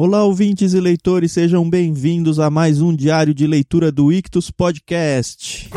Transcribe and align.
Olá, 0.00 0.22
ouvintes 0.22 0.74
e 0.74 0.80
leitores, 0.80 1.32
sejam 1.32 1.68
bem-vindos 1.68 2.38
a 2.38 2.48
mais 2.48 2.80
um 2.80 2.94
diário 2.94 3.34
de 3.34 3.48
leitura 3.48 3.90
do 3.90 4.12
Ictus 4.12 4.48
Podcast. 4.48 5.68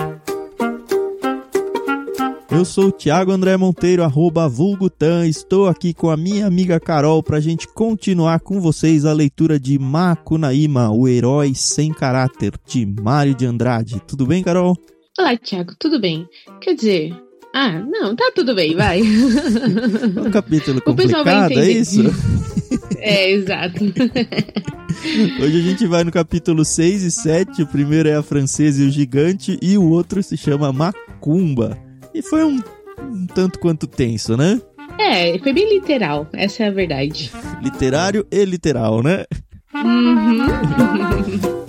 Eu 2.52 2.64
sou 2.64 2.90
o 2.90 2.92
Thiago 2.92 3.32
André 3.32 3.58
Monteiro, 3.58 4.04
arroba 4.04 4.48
Vulgutan. 4.48 5.26
Estou 5.26 5.68
aqui 5.68 5.92
com 5.92 6.12
a 6.12 6.16
minha 6.16 6.46
amiga 6.46 6.80
Carol 6.80 7.24
para 7.24 7.38
a 7.38 7.42
gente 7.42 7.68
continuar 7.68 8.42
com 8.42 8.62
vocês 8.62 9.06
a 9.06 9.12
leitura 9.12 9.60
de 9.60 9.80
Macunaíma, 9.80 10.92
o 10.92 11.08
herói 11.08 11.56
sem 11.56 11.92
caráter, 11.92 12.54
de 12.68 12.86
Mário 12.86 13.34
de 13.34 13.48
Andrade. 13.48 14.00
Tudo 14.08 14.28
bem, 14.28 14.44
Carol? 14.44 14.78
Olá, 15.18 15.36
Thiago, 15.36 15.74
tudo 15.80 16.00
bem? 16.00 16.28
Quer 16.62 16.76
dizer, 16.76 17.31
ah, 17.54 17.80
não, 17.80 18.16
tá 18.16 18.32
tudo 18.34 18.56
bem, 18.56 18.76
vai. 18.76 19.02
É 20.16 20.22
um 20.22 20.32
capítulo 20.32 20.82
complicado, 20.82 21.52
é 21.54 21.72
isso? 21.72 22.02
É, 23.04 23.32
exato. 23.32 23.84
Hoje 25.42 25.60
a 25.60 25.62
gente 25.62 25.88
vai 25.88 26.04
no 26.04 26.12
capítulo 26.12 26.64
6 26.64 27.02
e 27.02 27.12
7. 27.12 27.64
O 27.64 27.68
primeiro 27.68 28.08
é 28.08 28.16
a 28.16 28.22
francesa 28.22 28.84
e 28.84 28.88
o 28.88 28.92
gigante, 28.92 29.58
e 29.60 29.76
o 29.76 29.90
outro 29.90 30.22
se 30.22 30.38
chama 30.38 30.72
Macumba. 30.72 31.76
E 32.14 32.22
foi 32.22 32.44
um, 32.46 32.62
um 33.02 33.26
tanto 33.26 33.58
quanto 33.58 33.88
tenso, 33.88 34.38
né? 34.38 34.62
É, 35.00 35.38
foi 35.40 35.52
bem 35.52 35.74
literal, 35.74 36.28
essa 36.32 36.64
é 36.64 36.68
a 36.68 36.72
verdade. 36.72 37.32
Literário 37.64 38.26
e 38.32 38.46
literal, 38.46 39.02
né? 39.02 39.26
Uhum. 39.74 41.61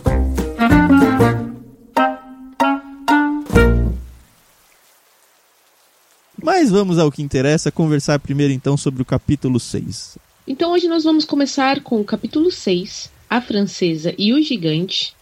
Mas 6.63 6.71
vamos 6.71 6.97
ao 6.97 7.11
que 7.11 7.21
interessa, 7.21 7.73
conversar 7.73 8.21
primeiro 8.21 8.53
então 8.53 8.77
sobre 8.77 9.03
o 9.03 9.05
capítulo 9.05 9.59
6. 9.59 10.17
Então 10.47 10.71
hoje 10.71 10.87
nós 10.87 11.03
vamos 11.03 11.25
começar 11.25 11.81
com 11.81 12.01
o 12.01 12.05
capítulo 12.05 12.53
6, 12.53 13.11
A 13.29 13.41
Francesa 13.41 14.15
e 14.17 14.33
o 14.33 14.41
Gigante. 14.41 15.13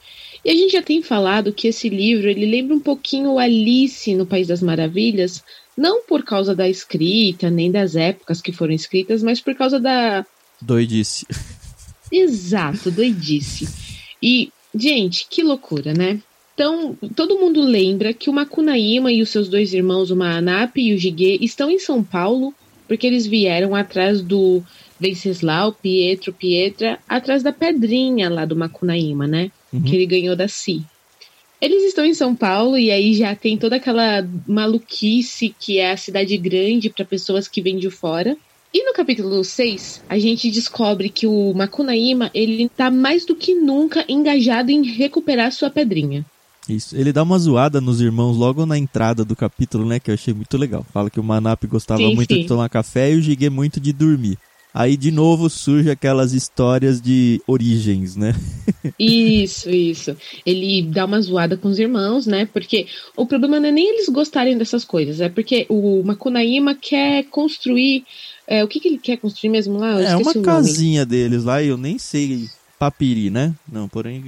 E 0.44 0.50
a 0.50 0.54
gente 0.54 0.72
já 0.72 0.82
tem 0.82 1.02
falado 1.02 1.50
que 1.50 1.66
esse 1.66 1.88
livro 1.88 2.28
ele 2.28 2.44
lembra 2.44 2.76
um 2.76 2.78
pouquinho 2.78 3.38
Alice 3.38 4.14
no 4.14 4.26
País 4.26 4.48
das 4.48 4.60
Maravilhas, 4.60 5.42
não 5.74 6.02
por 6.02 6.24
causa 6.24 6.54
da 6.54 6.68
escrita, 6.68 7.48
nem 7.48 7.72
das 7.72 7.96
épocas 7.96 8.42
que 8.42 8.52
foram 8.52 8.74
escritas, 8.74 9.22
mas 9.22 9.40
por 9.40 9.54
causa 9.54 9.80
da. 9.80 10.26
Doidice. 10.60 11.26
Exato, 12.12 12.90
doidice. 12.90 13.66
E, 14.22 14.52
gente, 14.74 15.26
que 15.26 15.42
loucura, 15.42 15.94
né? 15.94 16.20
Então, 16.60 16.94
todo 17.16 17.38
mundo 17.38 17.62
lembra 17.62 18.12
que 18.12 18.28
o 18.28 18.34
Macunaíma 18.34 19.10
e 19.10 19.22
os 19.22 19.30
seus 19.30 19.48
dois 19.48 19.72
irmãos, 19.72 20.10
o 20.10 20.16
Maanap 20.16 20.76
e 20.76 20.92
o 20.92 20.98
Jiguê, 20.98 21.38
estão 21.40 21.70
em 21.70 21.78
São 21.78 22.04
Paulo 22.04 22.52
porque 22.86 23.06
eles 23.06 23.26
vieram 23.26 23.74
atrás 23.74 24.20
do 24.20 24.62
Venceslau, 24.98 25.72
Pietro, 25.72 26.34
Pietra, 26.34 26.98
atrás 27.08 27.42
da 27.42 27.50
pedrinha 27.50 28.28
lá 28.28 28.44
do 28.44 28.54
Macunaíma, 28.54 29.26
né? 29.26 29.50
Uhum. 29.72 29.82
Que 29.84 29.96
ele 29.96 30.04
ganhou 30.04 30.36
da 30.36 30.48
Si. 30.48 30.82
Eles 31.62 31.82
estão 31.82 32.04
em 32.04 32.12
São 32.12 32.36
Paulo 32.36 32.76
e 32.76 32.90
aí 32.90 33.14
já 33.14 33.34
tem 33.34 33.56
toda 33.56 33.76
aquela 33.76 34.28
maluquice 34.46 35.54
que 35.58 35.78
é 35.78 35.92
a 35.92 35.96
cidade 35.96 36.36
grande 36.36 36.90
para 36.90 37.06
pessoas 37.06 37.48
que 37.48 37.62
vêm 37.62 37.78
de 37.78 37.88
fora. 37.88 38.36
E 38.74 38.84
no 38.84 38.92
capítulo 38.92 39.42
6, 39.42 40.04
a 40.06 40.18
gente 40.18 40.50
descobre 40.50 41.08
que 41.08 41.26
o 41.26 41.54
Macunaíma, 41.54 42.30
ele 42.34 42.68
tá 42.68 42.90
mais 42.90 43.24
do 43.24 43.34
que 43.34 43.54
nunca 43.54 44.04
engajado 44.06 44.70
em 44.70 44.82
recuperar 44.82 45.50
sua 45.52 45.70
pedrinha. 45.70 46.22
Isso. 46.70 46.96
Ele 46.96 47.12
dá 47.12 47.22
uma 47.22 47.38
zoada 47.38 47.80
nos 47.80 48.00
irmãos 48.00 48.36
logo 48.36 48.64
na 48.64 48.78
entrada 48.78 49.24
do 49.24 49.34
capítulo, 49.34 49.84
né? 49.84 49.98
Que 49.98 50.10
eu 50.10 50.14
achei 50.14 50.32
muito 50.32 50.56
legal. 50.56 50.86
Fala 50.92 51.10
que 51.10 51.20
o 51.20 51.24
Manap 51.24 51.64
gostava 51.66 52.00
sim, 52.00 52.14
muito 52.14 52.32
sim. 52.32 52.42
de 52.42 52.46
tomar 52.48 52.68
café 52.68 53.12
e 53.12 53.16
o 53.16 53.22
Gigue 53.22 53.50
muito 53.50 53.80
de 53.80 53.92
dormir. 53.92 54.38
Aí 54.72 54.96
de 54.96 55.10
novo 55.10 55.50
surge 55.50 55.90
aquelas 55.90 56.32
histórias 56.32 57.00
de 57.00 57.42
origens, 57.46 58.14
né? 58.14 58.34
isso, 58.98 59.68
isso. 59.68 60.16
Ele 60.46 60.82
dá 60.82 61.04
uma 61.06 61.20
zoada 61.20 61.56
com 61.56 61.68
os 61.68 61.78
irmãos, 61.78 62.24
né? 62.24 62.46
Porque 62.46 62.86
o 63.16 63.26
problema 63.26 63.58
não 63.58 63.68
é 63.68 63.72
nem 63.72 63.88
eles 63.88 64.08
gostarem 64.08 64.56
dessas 64.56 64.84
coisas, 64.84 65.20
é 65.20 65.28
porque 65.28 65.66
o 65.68 66.02
Makunaíma 66.04 66.74
quer 66.74 67.24
construir. 67.24 68.04
É, 68.46 68.62
o 68.62 68.68
que, 68.68 68.78
que 68.78 68.88
ele 68.88 68.98
quer 68.98 69.16
construir 69.16 69.50
mesmo 69.50 69.78
lá? 69.78 70.00
é 70.00 70.16
uma 70.16 70.34
casinha 70.34 71.04
deles 71.04 71.44
lá, 71.44 71.62
eu 71.62 71.76
nem 71.76 71.98
sei. 71.98 72.48
Papiri, 72.78 73.28
né? 73.28 73.54
Não, 73.70 73.88
porém, 73.88 74.24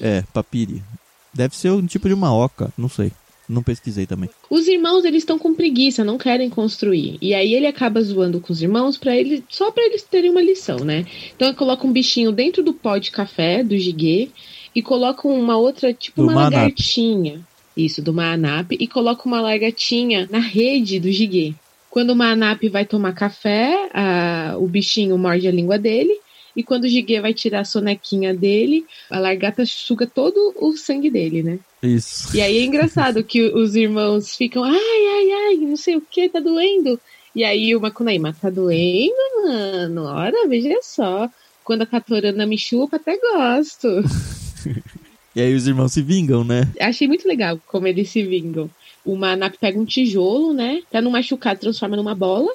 é, 0.00 0.22
papiri. 0.32 0.82
Deve 1.36 1.54
ser 1.56 1.70
um 1.70 1.86
tipo 1.86 2.08
de 2.08 2.14
uma 2.14 2.34
oca, 2.34 2.72
não 2.76 2.88
sei. 2.88 3.12
Não 3.48 3.62
pesquisei 3.62 4.06
também. 4.06 4.28
Os 4.50 4.66
irmãos, 4.66 5.04
eles 5.04 5.22
estão 5.22 5.38
com 5.38 5.54
preguiça, 5.54 6.04
não 6.04 6.18
querem 6.18 6.50
construir. 6.50 7.16
E 7.22 7.32
aí 7.32 7.54
ele 7.54 7.66
acaba 7.66 8.02
zoando 8.02 8.40
com 8.40 8.52
os 8.52 8.60
irmãos 8.60 8.96
para 8.96 9.16
ele, 9.16 9.44
só 9.48 9.70
para 9.70 9.84
eles 9.84 10.02
terem 10.02 10.30
uma 10.30 10.42
lição, 10.42 10.78
né? 10.78 11.06
Então 11.34 11.48
ele 11.48 11.56
coloca 11.56 11.86
um 11.86 11.92
bichinho 11.92 12.32
dentro 12.32 12.62
do 12.62 12.72
pó 12.72 12.98
de 12.98 13.12
café 13.12 13.62
do 13.62 13.78
Giguê 13.78 14.30
e 14.74 14.82
coloca 14.82 15.28
uma 15.28 15.56
outra, 15.56 15.92
tipo 15.92 16.22
do 16.22 16.24
uma 16.24 16.34
Manap. 16.34 16.54
lagartinha. 16.54 17.40
Isso, 17.76 18.02
do 18.02 18.12
Manap 18.12 18.72
e 18.72 18.88
coloca 18.88 19.26
uma 19.26 19.40
lagartinha 19.40 20.26
na 20.30 20.38
rede 20.38 20.98
do 20.98 21.12
Giguê. 21.12 21.54
Quando 21.88 22.10
o 22.10 22.16
Manap 22.16 22.62
vai 22.68 22.84
tomar 22.84 23.12
café, 23.12 23.88
a, 23.94 24.56
o 24.58 24.66
bichinho 24.66 25.16
morde 25.16 25.46
a 25.46 25.52
língua 25.52 25.78
dele 25.78 26.18
e 26.56 26.62
quando 26.62 26.84
o 26.84 26.88
Giguê 26.88 27.20
vai 27.20 27.34
tirar 27.34 27.60
a 27.60 27.64
sonequinha 27.64 28.32
dele, 28.32 28.86
a 29.10 29.18
largata 29.18 29.66
suga 29.66 30.06
todo 30.06 30.54
o 30.56 30.74
sangue 30.74 31.10
dele, 31.10 31.42
né? 31.42 31.58
Isso. 31.82 32.34
E 32.34 32.40
aí 32.40 32.56
é 32.56 32.64
engraçado 32.64 33.22
que 33.22 33.42
os 33.42 33.76
irmãos 33.76 34.34
ficam, 34.34 34.64
ai, 34.64 34.72
ai, 34.74 35.30
ai, 35.48 35.56
não 35.58 35.76
sei 35.76 35.96
o 35.96 36.00
que, 36.00 36.30
tá 36.30 36.40
doendo. 36.40 36.98
E 37.34 37.44
aí 37.44 37.76
o 37.76 37.80
Makunaíma, 37.80 38.34
tá 38.40 38.48
doendo, 38.48 39.12
mano? 39.44 40.04
Ora, 40.04 40.48
veja 40.48 40.78
só. 40.82 41.28
Quando 41.62 41.82
a 41.82 41.86
Katorana 41.86 42.46
me 42.46 42.56
chupa, 42.56 42.96
até 42.96 43.18
gosto. 43.18 43.88
e 45.36 45.40
aí 45.42 45.54
os 45.54 45.66
irmãos 45.66 45.92
se 45.92 46.00
vingam, 46.00 46.42
né? 46.42 46.66
Achei 46.80 47.06
muito 47.06 47.28
legal 47.28 47.60
como 47.66 47.86
eles 47.86 48.08
se 48.08 48.22
vingam. 48.22 48.70
O 49.04 49.14
Manap 49.14 49.54
pega 49.60 49.78
um 49.78 49.84
tijolo, 49.84 50.54
né? 50.54 50.80
Pra 50.90 51.02
não 51.02 51.10
machucar, 51.10 51.58
transforma 51.58 51.96
numa 51.96 52.14
bola 52.14 52.50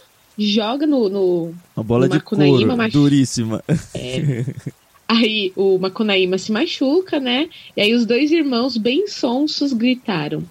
joga 0.47 0.88
no. 0.88 1.09
no 1.09 1.53
Uma 1.75 1.84
bola 1.84 2.07
no 2.07 2.13
de 2.13 2.19
couro, 2.22 2.78
machu... 2.78 3.00
duríssima. 3.00 3.63
É. 3.94 4.46
Aí 5.12 5.52
o 5.57 5.78
Macunaíma 5.78 6.38
se 6.38 6.53
machuca, 6.53 7.19
né? 7.19 7.50
E 7.75 7.81
aí 7.81 7.94
os 7.94 8.06
dois 8.06 8.31
irmãos, 8.31 8.78
bem 8.78 9.07
sonsos, 9.07 9.74
gritaram: 9.74 10.41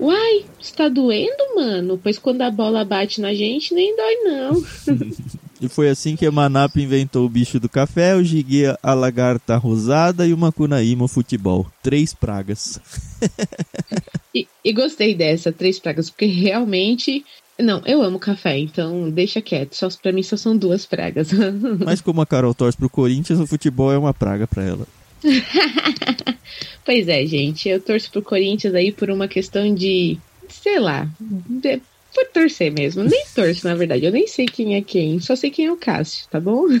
Uai, 0.00 0.46
está 0.58 0.88
doendo, 0.88 1.54
mano? 1.54 2.00
Pois 2.02 2.18
quando 2.18 2.40
a 2.40 2.50
bola 2.50 2.82
bate 2.82 3.20
na 3.20 3.34
gente, 3.34 3.74
nem 3.74 3.94
dói, 3.94 4.14
não. 4.24 4.64
e 5.60 5.68
foi 5.68 5.90
assim 5.90 6.16
que 6.16 6.24
a 6.24 6.32
Manap 6.32 6.74
inventou 6.76 7.26
o 7.26 7.28
bicho 7.28 7.60
do 7.60 7.68
café, 7.68 8.14
o 8.14 8.24
Jiguê 8.24 8.74
a 8.82 8.94
lagarta 8.94 9.56
rosada 9.58 10.26
e 10.26 10.32
o 10.32 10.38
Macunaíma 10.38 11.04
o 11.04 11.08
futebol. 11.08 11.66
Três 11.82 12.14
pragas. 12.14 12.80
e, 14.34 14.48
e 14.64 14.72
gostei 14.72 15.14
dessa, 15.14 15.52
três 15.52 15.78
pragas, 15.78 16.08
porque 16.08 16.24
realmente 16.24 17.22
não, 17.58 17.82
eu 17.86 18.02
amo 18.02 18.18
café, 18.18 18.58
então 18.58 19.10
deixa 19.10 19.40
quieto. 19.40 19.74
Só 19.74 19.88
para 20.02 20.12
mim 20.12 20.22
só 20.22 20.36
são 20.36 20.56
duas 20.56 20.84
pragas. 20.84 21.30
Mas 21.84 22.00
como 22.00 22.20
a 22.20 22.26
Carol 22.26 22.54
torce 22.54 22.76
pro 22.76 22.90
Corinthians, 22.90 23.40
o 23.40 23.46
futebol 23.46 23.92
é 23.92 23.98
uma 23.98 24.12
praga 24.12 24.46
para 24.46 24.62
ela. 24.62 24.86
pois 26.84 27.08
é, 27.08 27.24
gente. 27.24 27.68
Eu 27.68 27.80
torço 27.80 28.10
pro 28.10 28.22
Corinthians 28.22 28.74
aí 28.74 28.92
por 28.92 29.10
uma 29.10 29.26
questão 29.26 29.74
de, 29.74 30.18
sei 30.48 30.78
lá, 30.78 31.08
de, 31.20 31.80
por 32.14 32.26
torcer 32.26 32.70
mesmo. 32.70 33.02
Nem 33.04 33.24
torço, 33.34 33.66
na 33.66 33.74
verdade. 33.74 34.04
Eu 34.04 34.12
nem 34.12 34.26
sei 34.26 34.46
quem 34.46 34.76
é 34.76 34.82
quem. 34.82 35.18
Só 35.20 35.34
sei 35.34 35.50
quem 35.50 35.66
é 35.66 35.72
o 35.72 35.76
Cássio, 35.76 36.26
tá 36.30 36.38
bom? 36.38 36.66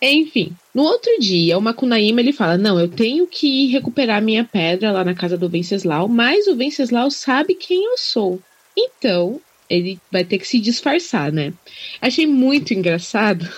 Enfim, 0.00 0.56
no 0.74 0.84
outro 0.84 1.10
dia, 1.20 1.58
o 1.58 1.60
Macunaíma 1.60 2.20
ele 2.20 2.32
fala: 2.32 2.56
Não, 2.56 2.80
eu 2.80 2.88
tenho 2.88 3.26
que 3.26 3.66
recuperar 3.66 4.22
minha 4.22 4.42
pedra 4.42 4.90
lá 4.90 5.04
na 5.04 5.14
casa 5.14 5.36
do 5.36 5.50
Venceslau, 5.50 6.08
mas 6.08 6.46
o 6.46 6.56
Venceslau 6.56 7.10
sabe 7.10 7.54
quem 7.54 7.84
eu 7.84 7.98
sou. 7.98 8.40
Então, 8.76 9.40
ele 9.68 9.98
vai 10.10 10.24
ter 10.24 10.38
que 10.38 10.46
se 10.46 10.58
disfarçar, 10.58 11.32
né? 11.32 11.52
Achei 12.00 12.26
muito 12.26 12.74
engraçado, 12.74 13.48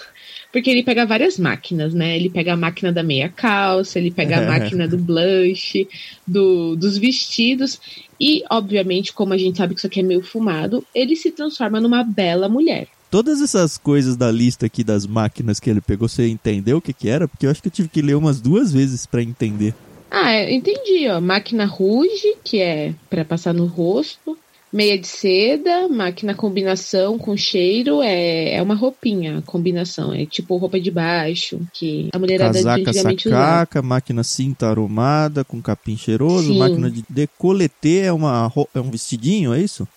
porque 0.53 0.71
ele 0.71 0.83
pega 0.83 1.07
várias 1.07 1.39
máquinas, 1.39 1.93
né? 1.93 2.17
Ele 2.17 2.31
pega 2.31 2.53
a 2.53 2.57
máquina 2.57 2.93
da 2.93 3.03
meia 3.03 3.29
calça, 3.29 3.99
ele 3.99 4.11
pega 4.11 4.39
a 4.39 4.47
máquina 4.47 4.87
do 4.87 4.99
blush, 4.99 5.87
do, 6.27 6.77
dos 6.77 6.97
vestidos, 6.99 7.81
e, 8.21 8.43
obviamente, 8.51 9.13
como 9.13 9.33
a 9.33 9.39
gente 9.39 9.59
sabe 9.59 9.75
que 9.75 9.81
isso 9.81 9.87
aqui 9.87 10.01
é 10.01 10.03
meio 10.03 10.23
fumado, 10.23 10.85
ele 10.95 11.17
se 11.17 11.31
transforma 11.31 11.81
numa 11.81 12.03
bela 12.03 12.49
mulher. 12.49 12.89
Todas 13.11 13.41
essas 13.41 13.79
coisas 13.79 14.17
da 14.17 14.31
lista 14.33 14.67
aqui 14.67 14.83
das 14.83 15.07
máquinas 15.07 15.61
que 15.61 15.71
ele 15.71 15.81
pegou, 15.81 16.09
você 16.09 16.27
entendeu 16.27 16.79
o 16.79 16.83
que 16.83 16.93
que 16.93 17.09
era? 17.09 17.29
Porque 17.29 17.47
eu 17.47 17.51
acho 17.51 17.63
que 17.63 17.69
eu 17.69 17.73
tive 17.73 17.89
que 17.89 18.03
ler 18.03 18.15
umas 18.15 18.41
duas 18.41 18.73
vezes 18.73 19.07
para 19.07 19.23
entender. 19.23 19.75
Ah, 20.11 20.51
entendi, 20.51 21.09
ó. 21.09 21.21
Máquina 21.21 21.67
Rouge, 21.67 22.37
que 22.43 22.61
é 22.61 22.95
para 23.09 23.25
passar 23.25 23.53
no 23.53 23.67
rosto 23.67 24.37
meia 24.77 24.99
de 24.99 25.07
seda, 25.07 25.89
máquina 25.89 26.35
combinação 26.35 27.19
com 27.19 27.35
cheiro, 27.35 28.03
é, 28.03 28.57
é 28.57 28.63
uma 28.63 28.75
roupinha, 28.75 29.43
combinação. 29.47 30.13
É 30.13 30.27
tipo 30.27 30.57
roupa 30.59 30.79
de 30.79 30.91
baixo, 30.91 31.59
que 31.73 32.11
a 32.13 32.19
mulherada 32.19 32.53
Casaca 32.53 32.91
antigamente 32.91 33.23
sacaca, 33.31 33.79
usava. 33.79 33.89
máquina 33.89 34.23
cinta 34.23 34.69
aromada 34.69 35.43
com 35.43 35.63
capim 35.63 35.97
cheiroso, 35.97 36.53
Sim. 36.53 36.59
máquina 36.59 36.91
de 36.91 37.03
decoletê 37.09 38.01
é, 38.01 38.13
uma, 38.13 38.53
é 38.75 38.81
um 38.81 38.91
vestidinho, 38.91 39.55
é 39.55 39.61
isso? 39.61 39.89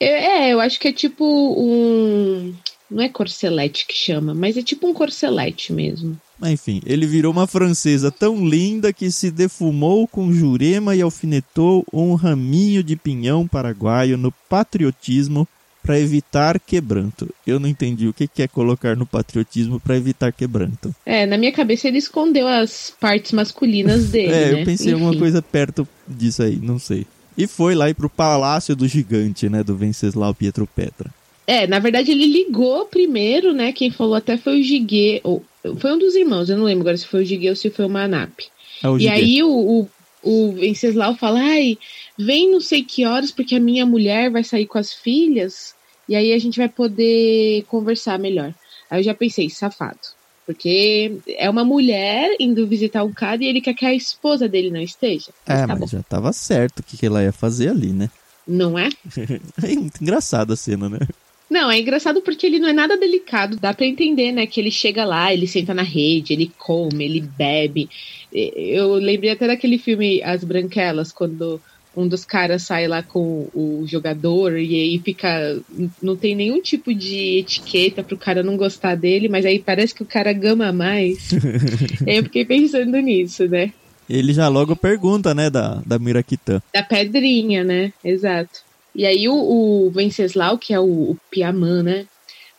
É, 0.00 0.48
é, 0.48 0.52
eu 0.54 0.60
acho 0.60 0.80
que 0.80 0.88
é 0.88 0.92
tipo 0.92 1.24
um 1.24 2.54
Não 2.90 3.02
é 3.02 3.08
corcelete 3.10 3.86
que 3.86 3.94
chama, 3.94 4.34
mas 4.34 4.56
é 4.56 4.62
tipo 4.62 4.86
um 4.86 4.94
corcelete 4.94 5.70
mesmo. 5.70 6.18
Enfim, 6.42 6.82
ele 6.84 7.06
virou 7.06 7.32
uma 7.32 7.46
francesa 7.46 8.10
tão 8.10 8.46
linda 8.46 8.92
que 8.92 9.10
se 9.10 9.30
defumou 9.30 10.06
com 10.06 10.32
jurema 10.32 10.94
e 10.94 11.02
alfinetou 11.02 11.86
um 11.92 12.14
raminho 12.14 12.82
de 12.82 12.96
pinhão 12.96 13.46
paraguaio 13.46 14.18
no 14.18 14.32
patriotismo 14.48 15.46
para 15.84 16.00
evitar 16.00 16.58
quebranto. 16.58 17.28
Eu 17.46 17.60
não 17.60 17.68
entendi 17.68 18.08
o 18.08 18.12
que 18.12 18.42
é 18.42 18.48
colocar 18.48 18.96
no 18.96 19.04
patriotismo 19.04 19.78
para 19.78 19.96
evitar 19.96 20.32
quebranto. 20.32 20.94
É, 21.04 21.26
na 21.26 21.36
minha 21.36 21.52
cabeça 21.52 21.86
ele 21.86 21.98
escondeu 21.98 22.48
as 22.48 22.92
partes 22.98 23.32
masculinas 23.32 24.08
dele. 24.10 24.32
é, 24.32 24.52
né? 24.52 24.60
eu 24.60 24.64
pensei 24.64 24.90
em 24.90 24.94
alguma 24.94 25.16
coisa 25.16 25.42
perto 25.42 25.86
disso 26.08 26.42
aí, 26.42 26.56
não 26.56 26.78
sei. 26.78 27.06
E 27.36 27.46
foi 27.46 27.74
lá 27.74 27.90
ir 27.90 27.94
pro 27.94 28.08
palácio 28.08 28.74
do 28.74 28.88
gigante, 28.88 29.48
né, 29.48 29.62
do 29.62 29.76
Venceslau 29.76 30.34
Pietro 30.34 30.66
Petra. 30.66 31.10
É, 31.46 31.66
na 31.66 31.78
verdade 31.78 32.10
ele 32.10 32.26
ligou 32.26 32.86
primeiro, 32.86 33.52
né? 33.52 33.70
Quem 33.72 33.90
falou 33.90 34.14
até 34.14 34.38
foi 34.38 34.60
o 34.60 34.62
Giguê, 34.62 35.20
ou 35.22 35.44
foi 35.78 35.92
um 35.92 35.98
dos 35.98 36.14
irmãos, 36.14 36.48
eu 36.50 36.56
não 36.56 36.64
lembro 36.64 36.82
agora 36.82 36.96
se 36.96 37.06
foi 37.06 37.22
o 37.22 37.24
Giguê 37.24 37.50
ou 37.50 37.56
se 37.56 37.70
foi 37.70 37.84
o 37.84 37.90
Manap. 37.90 38.40
É 38.82 38.88
o 38.88 38.98
e 38.98 39.08
aí 39.08 39.42
o, 39.42 39.48
o, 39.48 39.88
o 40.22 40.52
Venceslau 40.52 41.14
fala, 41.16 41.40
ai, 41.40 41.78
vem 42.18 42.50
não 42.50 42.60
sei 42.60 42.82
que 42.82 43.06
horas, 43.06 43.30
porque 43.30 43.54
a 43.54 43.60
minha 43.60 43.86
mulher 43.86 44.30
vai 44.30 44.44
sair 44.44 44.66
com 44.66 44.78
as 44.78 44.92
filhas, 44.92 45.74
e 46.08 46.14
aí 46.14 46.32
a 46.32 46.38
gente 46.38 46.58
vai 46.58 46.68
poder 46.68 47.64
conversar 47.64 48.18
melhor. 48.18 48.54
Aí 48.90 49.00
eu 49.00 49.04
já 49.04 49.14
pensei, 49.14 49.48
safado. 49.48 49.98
Porque 50.46 51.16
é 51.26 51.48
uma 51.48 51.64
mulher 51.64 52.36
indo 52.38 52.66
visitar 52.66 53.02
um 53.02 53.12
cara 53.12 53.42
e 53.42 53.46
ele 53.46 53.62
quer 53.62 53.72
que 53.72 53.86
a 53.86 53.94
esposa 53.94 54.46
dele 54.46 54.70
não 54.70 54.80
esteja. 54.80 55.32
Mas 55.46 55.58
É, 55.60 55.66
tá 55.66 55.68
mas 55.68 55.80
bom. 55.80 55.86
já 55.86 56.02
tava 56.02 56.32
certo 56.34 56.80
o 56.80 56.82
que, 56.82 56.98
que 56.98 57.06
ela 57.06 57.22
ia 57.22 57.32
fazer 57.32 57.70
ali, 57.70 57.92
né? 57.92 58.10
Não 58.46 58.78
é? 58.78 58.90
É 59.64 59.74
muito 59.74 60.02
engraçada 60.02 60.52
a 60.52 60.56
cena, 60.56 60.88
né? 60.90 60.98
Não, 61.48 61.70
é 61.70 61.78
engraçado 61.78 62.22
porque 62.22 62.46
ele 62.46 62.58
não 62.58 62.68
é 62.68 62.72
nada 62.72 62.96
delicado. 62.96 63.56
Dá 63.56 63.72
pra 63.72 63.86
entender, 63.86 64.32
né? 64.32 64.46
Que 64.46 64.60
ele 64.60 64.70
chega 64.70 65.04
lá, 65.04 65.32
ele 65.32 65.46
senta 65.46 65.74
na 65.74 65.82
rede, 65.82 66.32
ele 66.32 66.50
come, 66.58 67.04
ele 67.04 67.20
bebe. 67.20 67.88
Eu 68.32 68.94
lembrei 68.94 69.30
até 69.30 69.46
daquele 69.46 69.78
filme 69.78 70.22
As 70.22 70.42
Branquelas, 70.42 71.12
quando 71.12 71.60
um 71.96 72.08
dos 72.08 72.24
caras 72.24 72.62
sai 72.62 72.88
lá 72.88 73.02
com 73.02 73.48
o 73.54 73.84
jogador 73.86 74.58
e 74.58 74.74
aí 74.74 74.98
fica. 74.98 75.60
Não 76.02 76.16
tem 76.16 76.34
nenhum 76.34 76.60
tipo 76.60 76.92
de 76.92 77.38
etiqueta 77.38 78.02
pro 78.02 78.16
cara 78.16 78.42
não 78.42 78.56
gostar 78.56 78.96
dele, 78.96 79.28
mas 79.28 79.46
aí 79.46 79.58
parece 79.58 79.94
que 79.94 80.02
o 80.02 80.06
cara 80.06 80.32
gama 80.32 80.72
mais. 80.72 81.30
Eu 82.06 82.24
fiquei 82.24 82.44
pensando 82.44 82.98
nisso, 82.98 83.46
né? 83.46 83.72
Ele 84.08 84.32
já 84.32 84.48
logo 84.48 84.76
pergunta, 84.76 85.34
né, 85.34 85.48
da, 85.48 85.80
da 85.86 85.98
Miraquitã. 85.98 86.60
Da 86.74 86.82
pedrinha, 86.82 87.64
né? 87.64 87.92
Exato. 88.04 88.60
E 88.94 89.04
aí 89.04 89.28
o, 89.28 89.34
o 89.34 89.90
Venceslau, 89.90 90.56
que 90.56 90.72
é 90.72 90.80
o, 90.80 90.84
o 90.84 91.18
Piamã, 91.30 91.82
né? 91.82 92.06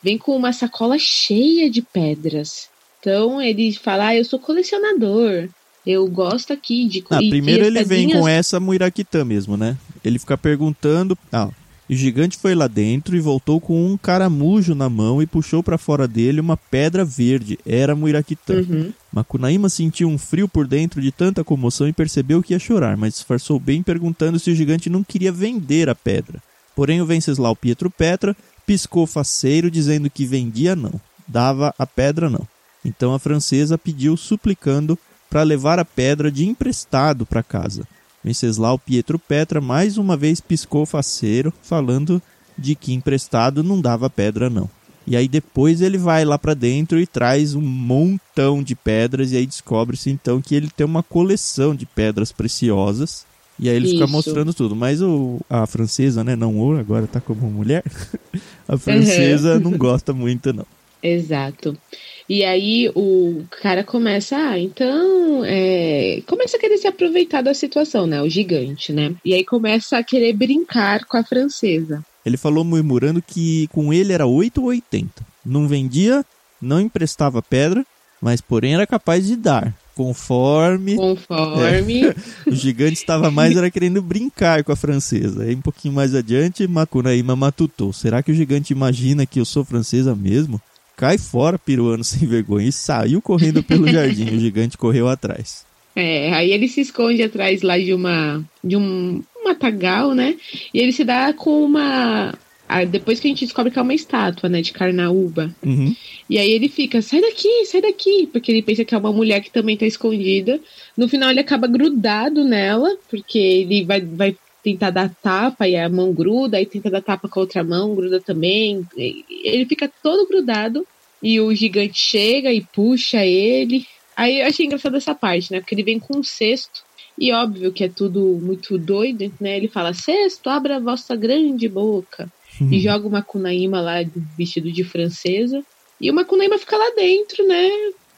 Vem 0.03 0.17
com 0.17 0.35
uma 0.35 0.53
sacola 0.53 0.97
cheia 0.99 1.69
de 1.69 1.81
pedras. 1.81 2.69
Então 2.99 3.41
ele 3.41 3.71
fala, 3.73 4.07
ah, 4.07 4.15
eu 4.15 4.25
sou 4.25 4.39
colecionador. 4.39 5.47
Eu 5.85 6.07
gosto 6.07 6.51
aqui 6.51 6.85
de... 6.87 7.03
Ah, 7.09 7.17
primeiro 7.17 7.65
ele 7.65 7.83
vem 7.83 8.09
com 8.09 8.27
essa 8.27 8.59
Muiraquitã 8.59 9.23
mesmo, 9.23 9.55
né? 9.55 9.77
Ele 10.03 10.17
fica 10.17 10.37
perguntando. 10.37 11.17
Ah, 11.31 11.49
o 11.93 11.95
gigante 11.95 12.37
foi 12.37 12.55
lá 12.55 12.67
dentro 12.67 13.15
e 13.15 13.19
voltou 13.19 13.61
com 13.61 13.85
um 13.85 13.95
caramujo 13.95 14.73
na 14.73 14.89
mão 14.89 15.21
e 15.21 15.27
puxou 15.27 15.61
pra 15.61 15.77
fora 15.77 16.07
dele 16.07 16.39
uma 16.39 16.57
pedra 16.57 17.05
verde. 17.05 17.59
Era 17.65 17.95
Muiraquitã. 17.95 18.55
Uhum. 18.55 18.91
Macunaíma 19.11 19.69
sentiu 19.69 20.09
um 20.09 20.17
frio 20.17 20.47
por 20.47 20.67
dentro 20.67 20.99
de 20.99 21.11
tanta 21.11 21.43
comoção 21.43 21.87
e 21.87 21.93
percebeu 21.93 22.41
que 22.41 22.53
ia 22.53 22.59
chorar, 22.59 22.97
mas 22.97 23.13
disfarçou 23.13 23.59
bem 23.59 23.83
perguntando 23.83 24.39
se 24.39 24.49
o 24.49 24.55
gigante 24.55 24.89
não 24.89 25.03
queria 25.03 25.31
vender 25.31 25.87
a 25.87 25.95
pedra. 25.95 26.41
Porém, 26.75 27.01
o 27.01 27.05
Venceslau 27.05 27.55
Pietro 27.55 27.89
Petra 27.89 28.35
piscou 28.65 29.05
faceiro 29.05 29.69
dizendo 29.69 30.09
que 30.09 30.25
vendia 30.25 30.75
não, 30.75 30.99
dava 31.27 31.73
a 31.77 31.85
pedra 31.85 32.29
não. 32.29 32.45
Então 32.83 33.13
a 33.13 33.19
francesa 33.19 33.77
pediu 33.77 34.17
suplicando 34.17 34.97
para 35.29 35.43
levar 35.43 35.79
a 35.79 35.85
pedra 35.85 36.31
de 36.31 36.45
emprestado 36.45 37.25
para 37.25 37.43
casa. 37.43 37.87
Venceslau 38.25 38.79
Pietro 38.79 39.19
Petra 39.19 39.61
mais 39.61 39.99
uma 39.99 40.17
vez 40.17 40.41
piscou 40.41 40.83
faceiro, 40.83 41.53
falando 41.61 42.19
de 42.57 42.73
que 42.73 42.91
emprestado 42.91 43.63
não 43.63 43.79
dava 43.79 44.09
pedra 44.09 44.49
não. 44.49 44.67
E 45.05 45.15
aí 45.15 45.27
depois 45.27 45.79
ele 45.79 45.99
vai 45.99 46.25
lá 46.25 46.39
pra 46.39 46.55
dentro 46.55 46.99
e 46.99 47.05
traz 47.05 47.53
um 47.53 47.61
montão 47.61 48.63
de 48.63 48.73
pedras 48.73 49.31
e 49.31 49.37
aí 49.37 49.45
descobre-se 49.45 50.09
então 50.09 50.41
que 50.41 50.55
ele 50.55 50.71
tem 50.75 50.83
uma 50.83 51.03
coleção 51.03 51.75
de 51.75 51.85
pedras 51.85 52.31
preciosas. 52.31 53.27
E 53.59 53.69
aí 53.69 53.75
ele 53.75 53.89
fica 53.89 54.05
Isso. 54.05 54.11
mostrando 54.13 54.55
tudo. 54.55 54.75
Mas 54.75 55.03
o, 55.03 55.39
a 55.47 55.67
francesa, 55.67 56.23
né, 56.23 56.35
não 56.35 56.57
ouro, 56.57 56.79
agora 56.79 57.05
tá 57.05 57.21
como 57.21 57.49
mulher. 57.51 57.83
a 58.67 58.75
francesa 58.75 59.59
não 59.59 59.77
gosta 59.77 60.11
muito 60.13 60.51
não. 60.51 60.65
Exato. 61.03 61.77
E 62.27 62.43
aí 62.43 62.91
o 62.95 63.43
cara 63.61 63.83
começa, 63.83 64.35
ah, 64.35 64.59
então, 64.59 65.43
é... 65.45 66.21
começa 66.25 66.57
a 66.57 66.59
querer 66.59 66.77
se 66.77 66.87
aproveitar 66.87 67.41
da 67.41 67.53
situação, 67.53 68.07
né? 68.07 68.21
O 68.21 68.29
gigante, 68.29 68.91
né? 68.91 69.13
E 69.23 69.33
aí 69.33 69.43
começa 69.43 69.97
a 69.97 70.03
querer 70.03 70.33
brincar 70.33 71.05
com 71.05 71.17
a 71.17 71.23
francesa. 71.23 72.03
Ele 72.25 72.37
falou 72.37 72.63
murmurando 72.63 73.21
que 73.21 73.67
com 73.67 73.93
ele 73.93 74.11
era 74.11 74.25
8 74.25 74.59
ou 74.59 74.67
80. 74.69 75.09
Não 75.45 75.67
vendia, 75.67 76.25
não 76.59 76.81
emprestava 76.81 77.41
pedra, 77.41 77.85
mas 78.19 78.41
porém 78.41 78.73
era 78.73 78.87
capaz 78.87 79.27
de 79.27 79.35
dar. 79.35 79.71
Conforme 79.93 80.95
Conforme. 80.97 82.13
o 82.47 82.51
gigante 82.51 82.95
estava 82.95 83.29
mais 83.29 83.55
era 83.55 83.69
querendo 83.69 84.01
brincar 84.01 84.63
com 84.63 84.71
a 84.71 84.75
francesa. 84.75 85.43
Aí 85.43 85.55
um 85.55 85.61
pouquinho 85.61 85.93
mais 85.93 86.15
adiante, 86.15 86.67
Macunaíma 86.67 87.35
matutou. 87.35 87.93
Será 87.93 88.23
que 88.23 88.31
o 88.31 88.35
gigante 88.35 88.73
imagina 88.73 89.27
que 89.27 89.39
eu 89.39 89.45
sou 89.45 89.63
francesa 89.63 90.15
mesmo? 90.15 90.59
Cai 90.95 91.17
fora, 91.17 91.59
piruano 91.59 92.03
sem 92.05 92.27
vergonha, 92.27 92.67
e 92.67 92.71
saiu 92.71 93.21
correndo 93.21 93.61
pelo 93.63 93.87
jardim. 93.87 94.35
O 94.35 94.39
gigante 94.39 94.77
correu 94.77 95.07
atrás. 95.07 95.65
É, 95.95 96.33
aí 96.33 96.51
ele 96.51 96.67
se 96.67 96.81
esconde 96.81 97.23
atrás 97.23 97.61
lá 97.61 97.77
de 97.77 97.93
uma 97.93 98.43
de 98.61 98.75
um, 98.75 99.23
um 99.35 99.43
matagal, 99.45 100.13
né? 100.13 100.35
E 100.73 100.79
ele 100.79 100.91
se 100.91 101.05
dá 101.05 101.31
com 101.33 101.63
uma 101.63 102.33
ah, 102.67 102.83
depois 102.83 103.19
que 103.19 103.27
a 103.27 103.29
gente 103.29 103.45
descobre 103.45 103.71
que 103.71 103.77
é 103.77 103.81
uma 103.81 103.93
estátua, 103.93 104.49
né, 104.49 104.61
de 104.61 104.73
carnaúba. 104.73 105.55
Uhum. 105.63 105.95
E 106.27 106.39
aí 106.39 106.51
ele 106.51 106.67
fica, 106.67 107.01
sai 107.01 107.21
daqui, 107.21 107.65
sai 107.65 107.81
daqui, 107.81 108.27
porque 108.31 108.51
ele 108.51 108.63
pensa 108.63 108.83
que 108.83 108.95
é 108.95 108.97
uma 108.97 109.13
mulher 109.13 109.39
que 109.41 109.51
também 109.51 109.77
tá 109.77 109.85
escondida. 109.85 110.59
No 110.97 111.07
final 111.07 111.29
ele 111.29 111.39
acaba 111.39 111.67
grudado 111.67 112.43
nela, 112.43 112.97
porque 113.09 113.37
ele 113.37 113.85
vai, 113.85 114.01
vai 114.01 114.35
tentar 114.65 114.89
dar 114.89 115.13
tapa 115.21 115.67
e 115.67 115.75
a 115.75 115.87
mão 115.87 116.11
gruda, 116.11 116.57
aí 116.57 116.65
tenta 116.65 116.89
dar 116.89 117.01
tapa 117.01 117.29
com 117.29 117.39
a 117.39 117.43
outra 117.43 117.63
mão, 117.63 117.93
gruda 117.93 118.19
também. 118.19 118.83
Ele 118.97 119.63
fica 119.67 119.87
todo 120.01 120.27
grudado 120.27 120.87
e 121.21 121.39
o 121.39 121.53
gigante 121.53 121.99
chega 121.99 122.51
e 122.51 122.61
puxa 122.61 123.23
ele. 123.23 123.85
Aí 124.17 124.41
eu 124.41 124.47
achei 124.47 124.65
engraçado 124.65 124.97
essa 124.97 125.13
parte, 125.13 125.51
né? 125.51 125.59
Porque 125.59 125.75
ele 125.75 125.83
vem 125.83 125.99
com 125.99 126.17
um 126.17 126.23
cesto. 126.23 126.83
E 127.17 127.31
óbvio 127.31 127.71
que 127.71 127.83
é 127.83 127.87
tudo 127.87 128.39
muito 128.41 128.75
doido, 128.77 129.31
né? 129.39 129.55
Ele 129.55 129.67
fala, 129.67 129.93
cesto, 129.93 130.49
abra 130.49 130.77
a 130.77 130.79
vossa 130.79 131.15
grande 131.15 131.69
boca. 131.69 132.27
E 132.71 132.79
joga 132.79 133.07
uma 133.07 133.21
Kunaíma 133.21 133.81
lá 133.81 133.95
vestido 134.35 134.71
de 134.71 134.83
francesa. 134.83 135.63
E 136.01 136.09
uma 136.09 136.25
Kunaíma 136.25 136.57
fica 136.57 136.75
lá 136.75 136.91
dentro, 136.95 137.45
né? 137.47 137.69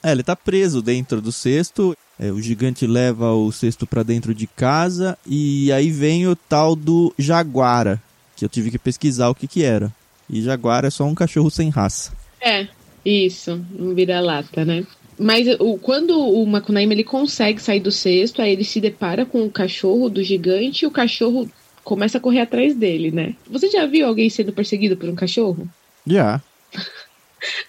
É, 0.08 0.14
ele 0.14 0.24
tá 0.24 0.38
preso 0.38 0.82
dentro 0.82 1.22
do 1.22 1.34
cesto. 1.34 1.94
É, 2.18 2.32
o 2.32 2.42
gigante 2.42 2.88
leva 2.88 3.34
o 3.34 3.52
cesto 3.52 3.86
pra 3.86 4.04
dentro 4.04 4.34
de 4.34 4.48
casa 4.48 5.18
e 5.28 5.70
aí 5.70 5.92
vem 5.92 6.26
o 6.26 6.34
tal 6.34 6.78
do 6.78 7.14
jaguara, 7.20 8.02
que 8.34 8.46
eu 8.46 8.48
tive 8.48 8.72
que 8.72 8.80
pesquisar 8.80 9.28
o 9.28 9.36
que 9.36 9.50
que 9.50 9.66
era. 9.66 9.94
E 10.30 10.42
jaguara 10.42 10.88
é 10.88 10.90
só 10.90 11.04
um 11.04 11.14
cachorro 11.14 11.50
sem 11.50 11.70
raça. 11.70 12.14
É, 12.40 12.70
isso, 13.04 13.62
um 13.78 13.94
vira-lata, 13.94 14.64
né? 14.64 14.88
Mas 15.20 15.46
o, 15.60 15.78
quando 15.78 16.18
o 16.18 16.46
Makunaíma 16.46 16.94
ele 16.94 17.04
consegue 17.04 17.62
sair 17.62 17.82
do 17.82 17.92
cesto, 17.92 18.42
aí 18.42 18.54
ele 18.54 18.64
se 18.64 18.80
depara 18.80 19.26
com 19.26 19.46
o 19.46 19.52
cachorro 19.52 20.10
do 20.10 20.24
gigante 20.24 20.86
e 20.86 20.88
o 20.88 20.92
cachorro 20.92 21.52
começa 21.84 22.18
a 22.18 22.22
correr 22.22 22.40
atrás 22.40 22.74
dele, 22.74 23.12
né? 23.12 23.36
Você 23.50 23.70
já 23.70 23.86
viu 23.86 24.08
alguém 24.08 24.30
sendo 24.30 24.54
perseguido 24.54 24.96
por 24.96 25.10
um 25.10 25.16
cachorro? 25.16 25.68
Já. 26.06 26.42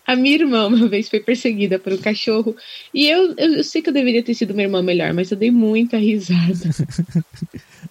A 0.07 0.17
minha 0.17 0.35
irmã 0.37 0.67
uma 0.67 0.89
vez 0.89 1.09
foi 1.09 1.21
perseguida 1.21 1.79
por 1.79 1.93
um 1.93 1.99
cachorro 1.99 2.57
e 2.93 3.07
eu, 3.07 3.35
eu, 3.37 3.55
eu 3.57 3.65
sei 3.65 3.83
que 3.83 3.89
eu 3.91 3.93
deveria 3.93 4.23
ter 4.23 4.35
sido 4.35 4.53
uma 4.53 4.63
irmã 4.63 4.83
melhor, 4.83 5.13
mas 5.13 5.31
eu 5.31 5.37
dei 5.37 5.51
muita 5.51 5.97
risada. 5.99 6.55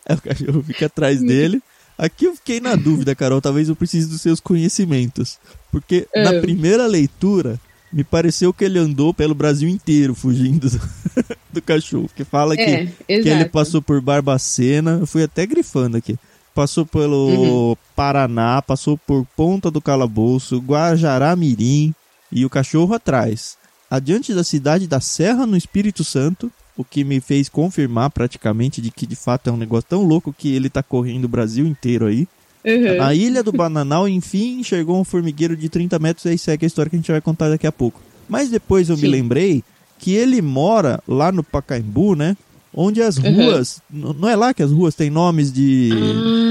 É, 0.10 0.14
o 0.14 0.22
cachorro 0.22 0.64
fica 0.64 0.86
atrás 0.86 1.22
dele. 1.22 1.62
Aqui 1.98 2.26
eu 2.26 2.36
fiquei 2.36 2.62
na 2.62 2.76
dúvida, 2.76 3.14
Carol. 3.16 3.42
Talvez 3.42 3.68
eu 3.68 3.76
precise 3.76 4.08
dos 4.08 4.22
seus 4.22 4.40
conhecimentos. 4.40 5.38
Porque 5.72 6.08
Ah. 6.16 6.24
na 6.32 6.40
primeira 6.42 6.86
leitura, 6.88 7.60
me 7.92 8.04
pareceu 8.06 8.54
que 8.54 8.64
ele 8.64 8.80
andou 8.80 9.14
pelo 9.14 9.36
Brasil 9.36 9.68
inteiro 9.68 10.16
fugindo 10.16 10.70
do, 10.70 10.80
do 11.54 11.62
cachorro. 11.62 12.10
Que 12.16 12.24
fala 12.24 12.56
que, 12.56 12.62
É, 12.62 12.86
que 12.86 13.04
ele 13.10 13.30
exato. 13.32 13.50
passou 13.52 13.82
por 13.82 14.00
Barbacena. 14.00 14.98
Eu 15.02 15.08
fui 15.08 15.24
até 15.24 15.46
grifando 15.46 15.98
aqui. 15.98 16.16
Passou 16.58 16.88
pelo 16.88 17.28
Uhum. 17.70 17.76
Paraná, 17.96 18.64
passou 18.64 18.98
por 18.98 19.28
Ponta 19.38 19.70
do 19.70 19.80
Calabouço, 19.80 20.58
Guajará 20.58 21.36
Mirim 21.36 21.94
e 22.32 22.44
o 22.44 22.50
cachorro 22.50 22.96
atrás. 22.96 23.56
Adiante 23.92 24.34
da 24.34 24.44
cidade 24.44 24.88
da 24.88 25.00
Serra, 25.00 25.46
no 25.46 25.56
Espírito 25.56 26.04
Santo, 26.04 26.52
o 26.76 26.84
que 26.84 27.04
me 27.04 27.22
fez 27.22 27.48
confirmar 27.48 28.10
praticamente 28.10 28.82
de 28.82 28.90
que 28.90 29.06
de 29.06 29.16
fato 29.16 29.52
é 29.52 29.54
um 29.54 29.58
negócio 29.58 29.88
tão 29.88 30.02
louco 30.04 30.34
que 30.36 30.52
ele 30.52 30.68
tá 30.68 30.82
correndo 30.82 31.26
o 31.26 31.30
Brasil 31.30 31.68
inteiro 31.68 32.08
aí. 32.08 32.28
Uhum. 32.66 32.98
Na 32.98 33.14
ilha 33.14 33.44
do 33.44 33.52
Bananal, 33.52 34.10
enfim, 34.10 34.64
chegou 34.64 35.00
um 35.00 35.04
formigueiro 35.04 35.56
de 35.56 35.70
30 35.70 36.00
metros 36.00 36.26
e 36.26 36.30
aí 36.30 36.38
segue 36.40 36.66
a 36.66 36.68
história 36.68 36.90
que 36.90 36.96
a 36.96 37.00
gente 37.00 37.12
vai 37.12 37.22
contar 37.22 37.50
daqui 37.50 37.68
a 37.68 37.72
pouco. 37.72 38.02
Mas 38.28 38.50
depois 38.50 38.90
eu 38.90 38.96
Sim. 38.96 39.04
me 39.04 39.08
lembrei 39.10 39.64
que 40.00 40.12
ele 40.16 40.42
mora 40.42 41.00
lá 41.08 41.32
no 41.32 41.44
Pacaembu, 41.44 42.16
né? 42.16 42.36
Onde 42.80 43.02
as 43.02 43.18
Uhum. 43.18 43.34
ruas. 43.34 43.82
n- 43.92 44.14
Não 44.20 44.30
é 44.30 44.36
lá 44.36 44.54
que 44.54 44.62
as 44.62 44.72
ruas 44.72 44.94
têm 44.94 45.10
nomes 45.10 45.52
de. 45.52 45.90
Ah, 45.94 46.47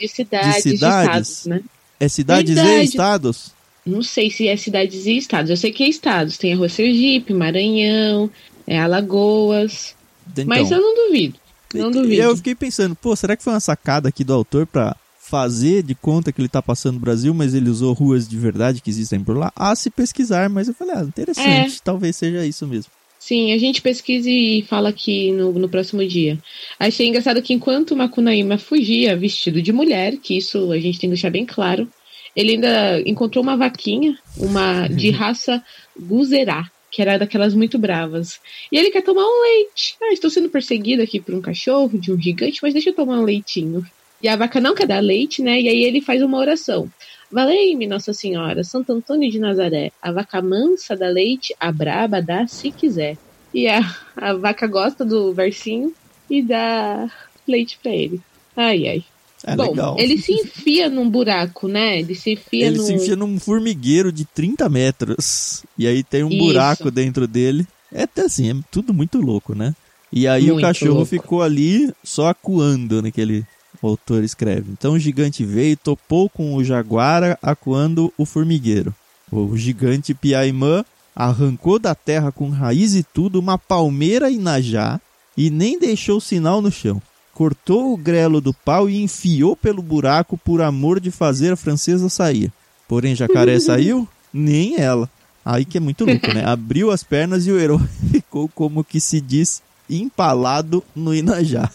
de 0.00 0.08
cidades, 0.08 0.62
de, 0.62 0.70
cidades. 0.70 1.28
estados, 1.28 1.46
né? 1.46 1.60
É 1.98 2.08
cidades 2.08 2.56
e 2.56 2.82
estados? 2.84 3.52
Não 3.84 4.02
sei 4.02 4.30
se 4.30 4.48
é 4.48 4.56
cidades 4.56 5.06
e 5.06 5.16
estados. 5.16 5.50
Eu 5.50 5.56
sei 5.56 5.72
que 5.72 5.82
é 5.82 5.88
estados. 5.88 6.38
Tem 6.38 6.52
a 6.52 6.56
Rua 6.56 6.68
Sergipe, 6.68 7.32
Maranhão, 7.32 8.30
é 8.66 8.78
Alagoas. 8.78 9.94
Então, 10.32 10.44
Mas 10.46 10.70
eu 10.70 10.80
não 10.80 10.94
duvido. 11.06 11.38
Não 11.74 11.90
duvido. 11.90 12.22
Eu 12.22 12.36
fiquei 12.36 12.54
pensando, 12.54 12.94
pô, 12.94 13.14
será 13.16 13.36
que 13.36 13.42
foi 13.42 13.52
uma 13.52 13.60
sacada 13.60 14.08
aqui 14.08 14.24
do 14.24 14.32
autor 14.32 14.66
pra 14.66 14.96
fazer 15.20 15.82
de 15.82 15.94
conta 15.94 16.32
que 16.32 16.40
ele 16.40 16.48
tá 16.48 16.60
passando 16.60 16.94
no 16.94 17.00
Brasil, 17.00 17.32
mas 17.32 17.54
ele 17.54 17.70
usou 17.70 17.92
ruas 17.92 18.28
de 18.28 18.36
verdade 18.36 18.80
que 18.80 18.90
existem 18.90 19.22
por 19.22 19.36
lá? 19.36 19.52
Ah, 19.54 19.76
se 19.76 19.88
pesquisar, 19.88 20.48
mas 20.50 20.66
eu 20.68 20.74
falei, 20.74 20.96
ah, 20.96 21.02
interessante, 21.02 21.76
É. 21.76 21.80
talvez 21.84 22.16
seja 22.16 22.44
isso 22.44 22.66
mesmo. 22.66 22.90
Sim, 23.20 23.52
a 23.52 23.58
gente 23.58 23.82
pesquisa 23.82 24.30
e 24.30 24.62
fala 24.62 24.88
aqui 24.88 25.30
no, 25.30 25.52
no 25.52 25.68
próximo 25.68 26.04
dia. 26.06 26.38
Achei 26.78 27.06
engraçado 27.06 27.42
que 27.42 27.52
enquanto 27.52 27.90
o 27.90 27.96
Macunaíma 27.96 28.56
fugia 28.56 29.14
vestido 29.14 29.60
de 29.60 29.74
mulher, 29.74 30.16
que 30.16 30.38
isso 30.38 30.72
a 30.72 30.78
gente 30.78 30.98
tem 30.98 31.10
que 31.10 31.14
deixar 31.14 31.28
bem 31.30 31.44
claro, 31.44 31.86
ele 32.34 32.52
ainda 32.52 33.02
encontrou 33.04 33.44
uma 33.44 33.58
vaquinha, 33.58 34.18
uma 34.38 34.88
de 34.88 35.10
raça 35.10 35.62
Guzerá, 36.00 36.64
que 36.90 37.02
era 37.02 37.18
daquelas 37.18 37.54
muito 37.54 37.78
bravas. 37.78 38.40
E 38.72 38.78
ele 38.78 38.90
quer 38.90 39.02
tomar 39.02 39.22
um 39.22 39.42
leite. 39.42 39.96
Ah, 40.02 40.14
estou 40.14 40.30
sendo 40.30 40.48
perseguido 40.48 41.02
aqui 41.02 41.20
por 41.20 41.34
um 41.34 41.42
cachorro, 41.42 41.98
de 41.98 42.10
um 42.10 42.18
gigante, 42.18 42.60
mas 42.62 42.72
deixa 42.72 42.88
eu 42.88 42.94
tomar 42.94 43.18
um 43.18 43.24
leitinho. 43.24 43.84
E 44.22 44.28
a 44.28 44.36
vaca 44.36 44.58
não 44.60 44.74
quer 44.74 44.86
dar 44.86 45.00
leite, 45.00 45.42
né? 45.42 45.60
E 45.60 45.68
aí 45.68 45.82
ele 45.84 46.00
faz 46.00 46.22
uma 46.22 46.38
oração. 46.38 46.90
Valei-me, 47.30 47.86
Nossa 47.86 48.12
Senhora, 48.12 48.64
Santo 48.64 48.92
Antônio 48.92 49.30
de 49.30 49.38
Nazaré, 49.38 49.92
a 50.02 50.10
vaca 50.10 50.42
mansa 50.42 50.96
dá 50.96 51.08
leite, 51.08 51.54
a 51.60 51.70
braba 51.70 52.20
dá 52.20 52.46
se 52.46 52.70
quiser. 52.72 53.16
E 53.54 53.68
a, 53.68 53.80
a 54.16 54.34
vaca 54.34 54.66
gosta 54.66 55.04
do 55.04 55.32
versinho 55.32 55.92
e 56.28 56.42
dá 56.42 57.10
leite 57.46 57.78
pra 57.82 57.92
ele. 57.92 58.20
Ai, 58.56 58.86
ai. 58.88 59.04
É 59.44 59.56
Bom, 59.56 59.70
legal. 59.70 59.96
ele 59.98 60.18
se 60.18 60.32
enfia 60.32 60.90
num 60.90 61.08
buraco, 61.08 61.66
né? 61.66 61.98
Ele 61.98 62.14
se 62.14 62.32
enfia 62.32 62.66
Ele 62.66 62.76
num... 62.76 62.84
se 62.84 62.92
enfia 62.92 63.16
num 63.16 63.40
formigueiro 63.40 64.12
de 64.12 64.24
30 64.26 64.68
metros. 64.68 65.64
E 65.78 65.86
aí 65.86 66.02
tem 66.04 66.22
um 66.22 66.28
Isso. 66.28 66.38
buraco 66.38 66.90
dentro 66.90 67.26
dele. 67.26 67.66
É 67.92 68.02
até 68.02 68.22
assim, 68.22 68.50
é 68.50 68.54
tudo 68.70 68.92
muito 68.92 69.18
louco, 69.18 69.54
né? 69.54 69.74
E 70.12 70.28
aí 70.28 70.50
o 70.50 70.54
Muito 70.54 70.66
cachorro 70.66 70.92
louco. 70.94 71.06
ficou 71.06 71.40
ali 71.42 71.90
só 72.04 72.28
acuando 72.28 73.00
naquele 73.00 73.46
o 73.82 73.88
autor 73.88 74.22
escreve. 74.22 74.70
Então 74.72 74.94
o 74.94 74.98
gigante 74.98 75.44
veio 75.44 75.72
e 75.72 75.76
topou 75.76 76.28
com 76.28 76.54
o 76.54 76.64
jaguara 76.64 77.38
acuando 77.42 78.12
o 78.16 78.24
formigueiro. 78.24 78.94
O 79.30 79.56
gigante 79.56 80.12
Piaimã 80.12 80.84
arrancou 81.14 81.78
da 81.78 81.94
terra 81.94 82.32
com 82.32 82.50
raiz 82.50 82.94
e 82.94 83.02
tudo 83.02 83.38
uma 83.38 83.58
palmeira 83.58 84.30
inajá 84.30 85.00
e 85.36 85.50
nem 85.50 85.78
deixou 85.78 86.20
sinal 86.20 86.60
no 86.60 86.70
chão. 86.70 87.00
Cortou 87.32 87.92
o 87.92 87.96
grelo 87.96 88.40
do 88.40 88.52
pau 88.52 88.88
e 88.90 89.02
enfiou 89.02 89.56
pelo 89.56 89.82
buraco 89.82 90.36
por 90.36 90.60
amor 90.60 91.00
de 91.00 91.10
fazer 91.10 91.52
a 91.52 91.56
francesa 91.56 92.08
sair. 92.08 92.52
Porém, 92.88 93.14
jacaré 93.14 93.58
saiu? 93.60 94.06
Nem 94.32 94.78
ela. 94.78 95.08
Aí 95.44 95.64
que 95.64 95.78
é 95.78 95.80
muito 95.80 96.04
louco, 96.04 96.32
né? 96.34 96.44
Abriu 96.46 96.90
as 96.90 97.02
pernas 97.02 97.46
e 97.46 97.52
o 97.52 97.58
herói 97.58 97.80
ficou 98.10 98.48
como 98.48 98.84
que 98.84 99.00
se 99.00 99.20
diz 99.20 99.62
empalado 99.88 100.84
no 100.94 101.14
Inajá. 101.14 101.70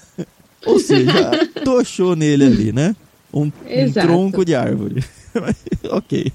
Ou 0.66 0.80
seja, 0.80 1.48
tochou 1.64 2.16
nele 2.16 2.46
ali, 2.46 2.72
né? 2.72 2.96
Um, 3.34 3.52
um 3.66 3.92
tronco 3.92 4.46
de 4.46 4.56
árvore. 4.56 5.04
ok. 5.92 6.32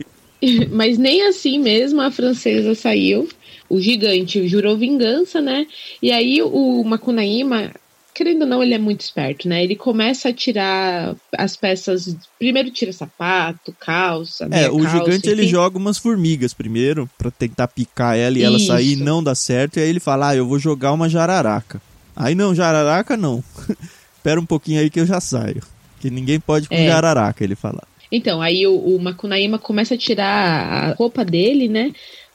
Mas 0.70 0.98
nem 0.98 1.26
assim 1.26 1.58
mesmo 1.58 2.00
a 2.00 2.10
francesa 2.10 2.74
saiu. 2.74 3.28
O 3.68 3.80
gigante 3.80 4.46
jurou 4.48 4.76
vingança, 4.76 5.40
né? 5.40 5.66
E 6.02 6.10
aí 6.10 6.42
o 6.42 6.82
Macunaíma, 6.82 7.70
querendo 8.12 8.42
ou 8.42 8.48
não, 8.48 8.62
ele 8.62 8.74
é 8.74 8.78
muito 8.78 9.00
esperto, 9.02 9.48
né? 9.48 9.62
Ele 9.62 9.76
começa 9.76 10.28
a 10.30 10.32
tirar 10.32 11.14
as 11.36 11.56
peças. 11.56 12.16
Primeiro 12.38 12.70
tira 12.70 12.92
sapato, 12.92 13.74
calça. 13.78 14.46
É, 14.46 14.48
meia 14.48 14.72
o 14.72 14.82
calça, 14.82 14.98
gigante 14.98 15.28
ele 15.28 15.42
enfim. 15.42 15.52
joga 15.52 15.78
umas 15.78 15.98
formigas 15.98 16.52
primeiro 16.52 17.08
pra 17.16 17.30
tentar 17.30 17.68
picar 17.68 18.16
ela 18.16 18.38
e 18.38 18.42
ela 18.42 18.56
Isso. 18.56 18.66
sair 18.66 18.96
não 18.96 19.22
dá 19.22 19.34
certo. 19.34 19.78
E 19.78 19.82
aí 19.82 19.88
ele 19.88 20.00
fala: 20.00 20.30
Ah, 20.30 20.36
eu 20.36 20.46
vou 20.46 20.58
jogar 20.58 20.92
uma 20.92 21.08
jararaca. 21.08 21.80
Aí 22.16 22.34
não, 22.34 22.54
jararaca 22.54 23.16
não. 23.16 23.44
Espera 24.20 24.38
um 24.38 24.44
pouquinho 24.44 24.80
aí 24.80 24.90
que 24.90 25.00
eu 25.00 25.06
já 25.06 25.18
saio. 25.18 25.62
Que 25.98 26.10
ninguém 26.10 26.38
pode 26.38 26.68
com 26.68 26.74
É. 26.74 26.86
jararaca, 26.86 27.42
ele 27.42 27.54
fala. 27.54 27.82
Então, 28.12 28.42
aí 28.42 28.66
o, 28.66 28.74
o 28.76 29.00
Macunaíma 29.00 29.58
começa 29.58 29.94
a 29.94 29.98
tirar 29.98 30.90
a 30.90 30.92
roupa 30.92 31.24
dele, 31.24 31.68
né? 31.68 31.92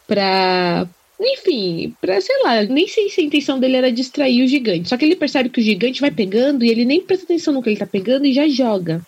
Pra. 0.08 0.88
Enfim, 1.20 1.96
pra, 2.02 2.20
sei 2.20 2.42
lá, 2.44 2.64
nem 2.64 2.88
sei 2.88 3.10
se 3.10 3.22
a 3.22 3.24
intenção 3.24 3.60
dele 3.60 3.78
era 3.78 3.92
distrair 3.92 4.44
o 4.44 4.48
gigante. 4.48 4.90
Só 4.90 4.98
que 4.98 5.06
ele 5.06 5.16
percebe 5.16 5.50
que 5.50 5.62
o 5.62 5.64
gigante 5.64 6.02
vai 6.02 6.12
pegando 6.12 6.66
e 6.66 6.70
ele 6.70 6.84
nem 6.86 7.00
presta 7.02 7.24
atenção 7.26 7.54
no 7.54 7.62
que 7.64 7.70
ele 7.70 7.78
tá 7.78 7.86
pegando 7.86 8.26
e 8.26 8.34
já 8.34 8.48
joga. 8.50 9.02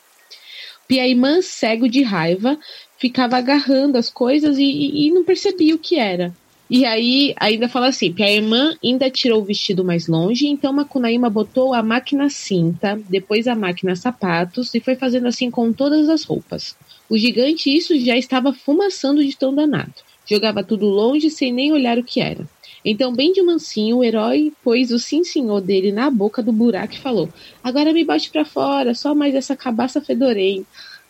Piaimã, 0.88 1.42
cego 1.42 1.90
de 1.90 2.02
raiva, 2.04 2.58
ficava 2.98 3.38
agarrando 3.38 3.98
as 3.98 4.10
coisas 4.10 4.58
e, 4.58 4.64
e- 4.64 5.08
e 5.08 5.12
não 5.12 5.26
percebia 5.26 5.76
o 5.76 5.80
que 5.80 5.98
era. 6.00 6.34
E 6.70 6.84
aí 6.84 7.34
ainda 7.40 7.70
fala 7.70 7.88
assim, 7.88 8.12
Piaimã 8.12 8.76
ainda 8.84 9.10
tirou 9.10 9.42
o 9.42 9.46
vestido 9.46 9.86
mais 9.86 10.08
longe, 10.08 10.48
então 10.48 10.74
Macunaíma 10.74 11.30
botou 11.30 11.74
a 11.74 11.82
máquina 11.82 12.30
cinta, 12.30 13.00
depois 13.10 13.48
a 13.48 13.56
máquina 13.56 13.96
sapatos 13.96 14.76
e 14.76 14.82
foi 14.82 14.96
fazendo 14.96 15.28
assim 15.28 15.50
com 15.50 15.72
todas 15.72 16.10
as 16.10 16.24
roupas. 16.26 16.76
O 17.10 17.18
gigante 17.18 17.74
isso 17.74 17.98
já 18.00 18.18
estava 18.18 18.52
fumaçando 18.52 19.24
de 19.24 19.38
tão 19.38 19.56
danado. 19.56 19.94
Jogava 20.30 20.62
tudo 20.62 20.88
longe 20.88 21.30
sem 21.30 21.54
nem 21.54 21.72
olhar 21.72 21.98
o 21.98 22.04
que 22.04 22.20
era. 22.20 22.46
Então, 22.84 23.14
bem 23.14 23.32
de 23.32 23.42
mansinho, 23.42 23.98
o 23.98 24.04
herói 24.04 24.52
pôs 24.64 24.92
o 24.92 25.00
sim 25.00 25.24
senhor 25.24 25.62
dele 25.62 25.92
na 25.92 26.10
boca 26.10 26.44
do 26.44 26.52
buraco 26.52 26.94
e 26.94 27.00
falou: 27.00 27.30
Agora 27.64 27.94
me 27.94 28.04
bote 28.04 28.30
pra 28.30 28.46
fora, 28.46 28.94
só 28.94 29.16
mais 29.16 29.36
essa 29.36 29.56
cabaça 29.56 30.02
fedorenta. 30.02 30.68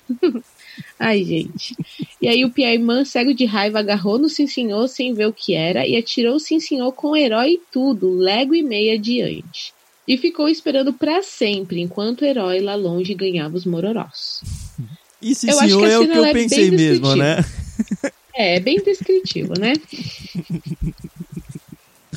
Ai, 0.99 1.23
gente. 1.23 1.75
E 2.21 2.27
aí 2.27 2.43
o 2.43 2.49
Piaimã, 2.49 3.05
cego 3.05 3.33
de 3.33 3.45
raiva, 3.45 3.79
agarrou 3.79 4.17
no 4.17 4.29
sim 4.29 4.47
senhor 4.47 4.87
sem 4.87 5.13
ver 5.13 5.27
o 5.27 5.33
que 5.33 5.53
era 5.53 5.87
e 5.87 5.95
atirou 5.95 6.35
o 6.35 6.39
sim 6.39 6.59
senhor 6.59 6.91
com 6.91 7.09
o 7.09 7.15
herói 7.15 7.53
e 7.53 7.61
tudo, 7.71 8.09
lego 8.15 8.55
e 8.55 8.63
meia 8.63 8.93
adiante. 8.95 9.73
E 10.07 10.17
ficou 10.17 10.47
esperando 10.47 10.93
pra 10.93 11.21
sempre, 11.21 11.81
enquanto 11.81 12.21
o 12.21 12.25
herói 12.25 12.59
lá 12.59 12.75
longe 12.75 13.13
ganhava 13.13 13.57
os 13.57 13.65
mororós. 13.65 14.41
E 15.21 15.35
sim, 15.35 15.49
Eu 15.49 15.59
acho 15.59 15.67
senhor, 15.67 15.89
é 15.89 15.99
o 15.99 16.07
que 16.07 16.17
eu 16.17 16.25
é 16.25 16.33
pensei 16.33 16.71
mesmo, 16.71 17.15
né? 17.15 17.43
É, 18.33 18.55
é 18.55 18.59
bem 18.59 18.77
descritivo, 18.81 19.53
né? 19.59 19.73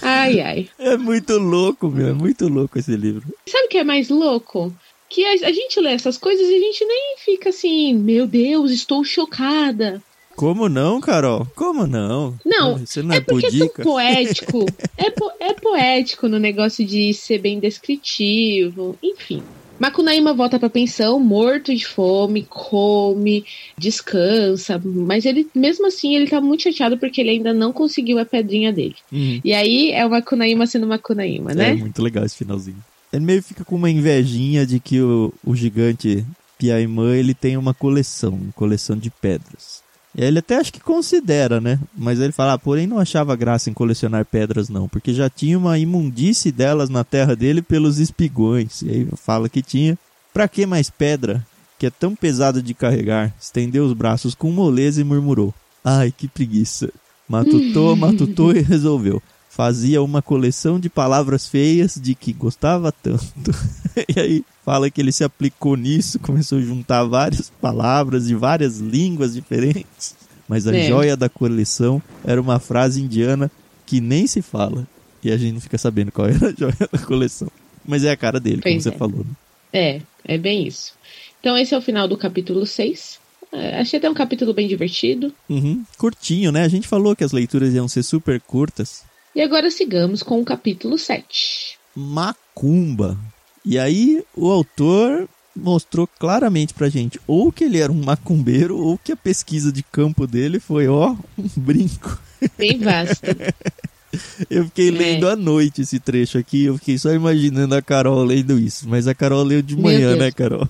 Ai, 0.02 0.40
ai. 0.40 0.68
É 0.78 0.96
muito 0.96 1.38
louco, 1.38 1.88
meu. 1.88 2.08
É 2.08 2.12
muito 2.12 2.48
louco 2.48 2.78
esse 2.78 2.96
livro. 2.96 3.34
Sabe 3.48 3.66
o 3.66 3.68
que 3.68 3.78
é 3.78 3.84
mais 3.84 4.08
louco? 4.08 4.74
Que 5.10 5.24
a, 5.26 5.48
a 5.48 5.52
gente 5.52 5.78
lê 5.80 5.90
essas 5.90 6.16
coisas 6.16 6.48
e 6.48 6.54
a 6.54 6.58
gente 6.58 6.84
nem 6.84 7.16
fica 7.18 7.50
assim, 7.50 7.92
meu 7.92 8.26
Deus, 8.26 8.70
estou 8.70 9.04
chocada. 9.04 10.00
Como 10.36 10.68
não, 10.70 11.00
Carol? 11.00 11.46
Como 11.54 11.86
não? 11.86 12.34
Não, 12.46 12.78
Você 12.78 13.02
não 13.02 13.12
é, 13.14 13.18
É 13.18 13.20
porque 13.20 13.46
é 13.46 13.50
tão 13.50 13.68
poético. 13.84 14.64
É, 14.96 15.10
po- 15.10 15.32
é 15.40 15.52
poético 15.54 16.28
no 16.28 16.38
negócio 16.38 16.84
de 16.86 17.12
ser 17.12 17.38
bem 17.38 17.58
descritivo. 17.58 18.96
Enfim. 19.02 19.42
Macunaíma 19.78 20.34
volta 20.34 20.58
pra 20.58 20.68
pensão, 20.68 21.18
morto 21.18 21.74
de 21.74 21.86
fome, 21.86 22.46
come, 22.48 23.44
descansa. 23.78 24.80
Mas 24.84 25.24
ele, 25.24 25.48
mesmo 25.54 25.86
assim, 25.86 26.14
ele 26.14 26.28
tá 26.28 26.38
muito 26.40 26.62
chateado 26.64 26.98
porque 26.98 27.20
ele 27.20 27.30
ainda 27.30 27.52
não 27.54 27.72
conseguiu 27.72 28.18
a 28.18 28.24
pedrinha 28.26 28.70
dele. 28.72 28.94
Uhum. 29.10 29.40
E 29.42 29.52
aí 29.54 29.90
é 29.90 30.04
o 30.06 30.10
Macunaíma 30.10 30.66
sendo 30.66 30.86
Macunaíma, 30.86 31.52
É 31.52 31.54
né? 31.54 31.72
muito 31.74 32.02
legal 32.02 32.24
esse 32.24 32.36
finalzinho. 32.36 32.76
Ele 33.12 33.24
meio 33.24 33.42
fica 33.42 33.64
com 33.64 33.76
uma 33.76 33.90
invejinha 33.90 34.66
de 34.66 34.78
que 34.78 35.00
o, 35.00 35.32
o 35.44 35.54
gigante 35.54 36.24
Piaimã 36.58 37.16
ele 37.16 37.34
tem 37.34 37.56
uma 37.56 37.72
coleção, 37.72 38.34
uma 38.34 38.52
coleção 38.52 38.96
de 38.96 39.10
pedras. 39.10 39.82
E 40.14 40.22
aí 40.22 40.28
ele 40.28 40.40
até 40.40 40.56
acho 40.56 40.72
que 40.72 40.80
considera, 40.80 41.60
né? 41.60 41.78
Mas 41.96 42.20
ele 42.20 42.32
fala, 42.32 42.54
ah, 42.54 42.58
porém 42.58 42.86
não 42.86 42.98
achava 42.98 43.36
graça 43.36 43.70
em 43.70 43.74
colecionar 43.74 44.24
pedras 44.24 44.68
não, 44.68 44.88
porque 44.88 45.14
já 45.14 45.30
tinha 45.30 45.56
uma 45.56 45.78
imundície 45.78 46.50
delas 46.50 46.90
na 46.90 47.04
terra 47.04 47.36
dele 47.36 47.62
pelos 47.62 47.98
espigões. 47.98 48.82
E 48.82 48.90
aí 48.90 49.08
fala 49.16 49.48
que 49.48 49.62
tinha. 49.62 49.96
Pra 50.32 50.48
que 50.48 50.66
mais 50.66 50.90
pedra? 50.90 51.44
Que 51.78 51.86
é 51.86 51.90
tão 51.90 52.14
pesada 52.14 52.60
de 52.60 52.74
carregar. 52.74 53.32
Estendeu 53.40 53.84
os 53.84 53.92
braços 53.92 54.34
com 54.34 54.50
moleza 54.50 55.00
e 55.00 55.04
murmurou. 55.04 55.54
Ai, 55.84 56.12
que 56.16 56.28
preguiça. 56.28 56.92
Matutou, 57.28 57.94
matutou 57.94 58.52
e 58.52 58.60
resolveu. 58.60 59.22
Fazia 59.52 60.00
uma 60.00 60.22
coleção 60.22 60.78
de 60.78 60.88
palavras 60.88 61.48
feias 61.48 61.96
de 62.00 62.14
que 62.14 62.32
gostava 62.32 62.92
tanto. 62.92 63.50
e 64.16 64.18
aí 64.20 64.44
fala 64.64 64.88
que 64.88 65.00
ele 65.00 65.10
se 65.10 65.24
aplicou 65.24 65.76
nisso, 65.76 66.20
começou 66.20 66.58
a 66.58 66.62
juntar 66.62 67.02
várias 67.04 67.50
palavras 67.60 68.28
de 68.28 68.34
várias 68.36 68.78
línguas 68.78 69.34
diferentes. 69.34 70.14
Mas 70.48 70.66
a 70.68 70.74
É. 70.74 70.86
joia 70.88 71.16
da 71.16 71.28
coleção 71.28 72.00
era 72.24 72.40
uma 72.40 72.60
frase 72.60 73.02
indiana 73.02 73.50
que 73.84 74.00
nem 74.00 74.26
se 74.26 74.40
fala. 74.40 74.86
E 75.22 75.30
a 75.32 75.36
gente 75.36 75.52
não 75.54 75.60
fica 75.60 75.76
sabendo 75.76 76.12
qual 76.12 76.28
era 76.28 76.48
a 76.48 76.52
joia 76.56 76.88
da 76.90 76.98
coleção. 77.00 77.48
Mas 77.84 78.04
é 78.04 78.10
a 78.12 78.16
cara 78.16 78.38
dele, 78.38 78.62
como 78.62 78.72
Pois 78.74 78.82
você 78.84 78.88
é. 78.90 78.92
falou. 78.92 79.18
Né? 79.24 79.32
É, 79.72 80.00
é 80.24 80.38
bem 80.38 80.66
isso. 80.66 80.92
Então 81.40 81.58
esse 81.58 81.74
é 81.74 81.78
o 81.78 81.82
final 81.82 82.06
do 82.06 82.16
capítulo 82.16 82.64
6. 82.64 83.18
É, 83.52 83.80
achei 83.80 83.98
até 83.98 84.08
um 84.08 84.14
capítulo 84.14 84.54
bem 84.54 84.68
divertido. 84.68 85.34
Uhum. 85.48 85.82
Curtinho, 85.98 86.52
né? 86.52 86.62
A 86.62 86.68
gente 86.68 86.86
falou 86.86 87.16
que 87.16 87.24
as 87.24 87.32
leituras 87.32 87.74
iam 87.74 87.88
ser 87.88 88.04
super 88.04 88.40
curtas. 88.40 89.02
E 89.34 89.40
agora 89.40 89.70
sigamos 89.70 90.22
com 90.22 90.40
o 90.40 90.44
capítulo 90.44 90.98
7. 90.98 91.78
Macumba. 91.94 93.16
E 93.64 93.78
aí 93.78 94.24
o 94.34 94.50
autor 94.50 95.28
mostrou 95.54 96.06
claramente 96.06 96.72
pra 96.74 96.88
gente 96.88 97.20
ou 97.26 97.52
que 97.52 97.64
ele 97.64 97.78
era 97.78 97.92
um 97.92 98.02
macumbeiro 98.02 98.76
ou 98.78 98.96
que 98.98 99.12
a 99.12 99.16
pesquisa 99.16 99.70
de 99.70 99.82
campo 99.82 100.26
dele 100.26 100.58
foi, 100.58 100.88
ó, 100.88 101.14
um 101.38 101.48
brinco. 101.56 102.20
Bem 102.56 102.78
vasta. 102.78 103.36
Eu 104.50 104.64
fiquei 104.64 104.88
é. 104.88 104.90
lendo 104.90 105.28
à 105.28 105.36
noite 105.36 105.82
esse 105.82 106.00
trecho 106.00 106.36
aqui, 106.36 106.64
eu 106.64 106.76
fiquei 106.76 106.98
só 106.98 107.12
imaginando 107.12 107.76
a 107.76 107.80
Carol 107.80 108.24
lendo 108.24 108.58
isso. 108.58 108.88
Mas 108.88 109.06
a 109.06 109.14
Carol 109.14 109.44
leu 109.44 109.62
de 109.62 109.76
manhã, 109.76 110.16
né, 110.16 110.32
Carol? 110.32 110.68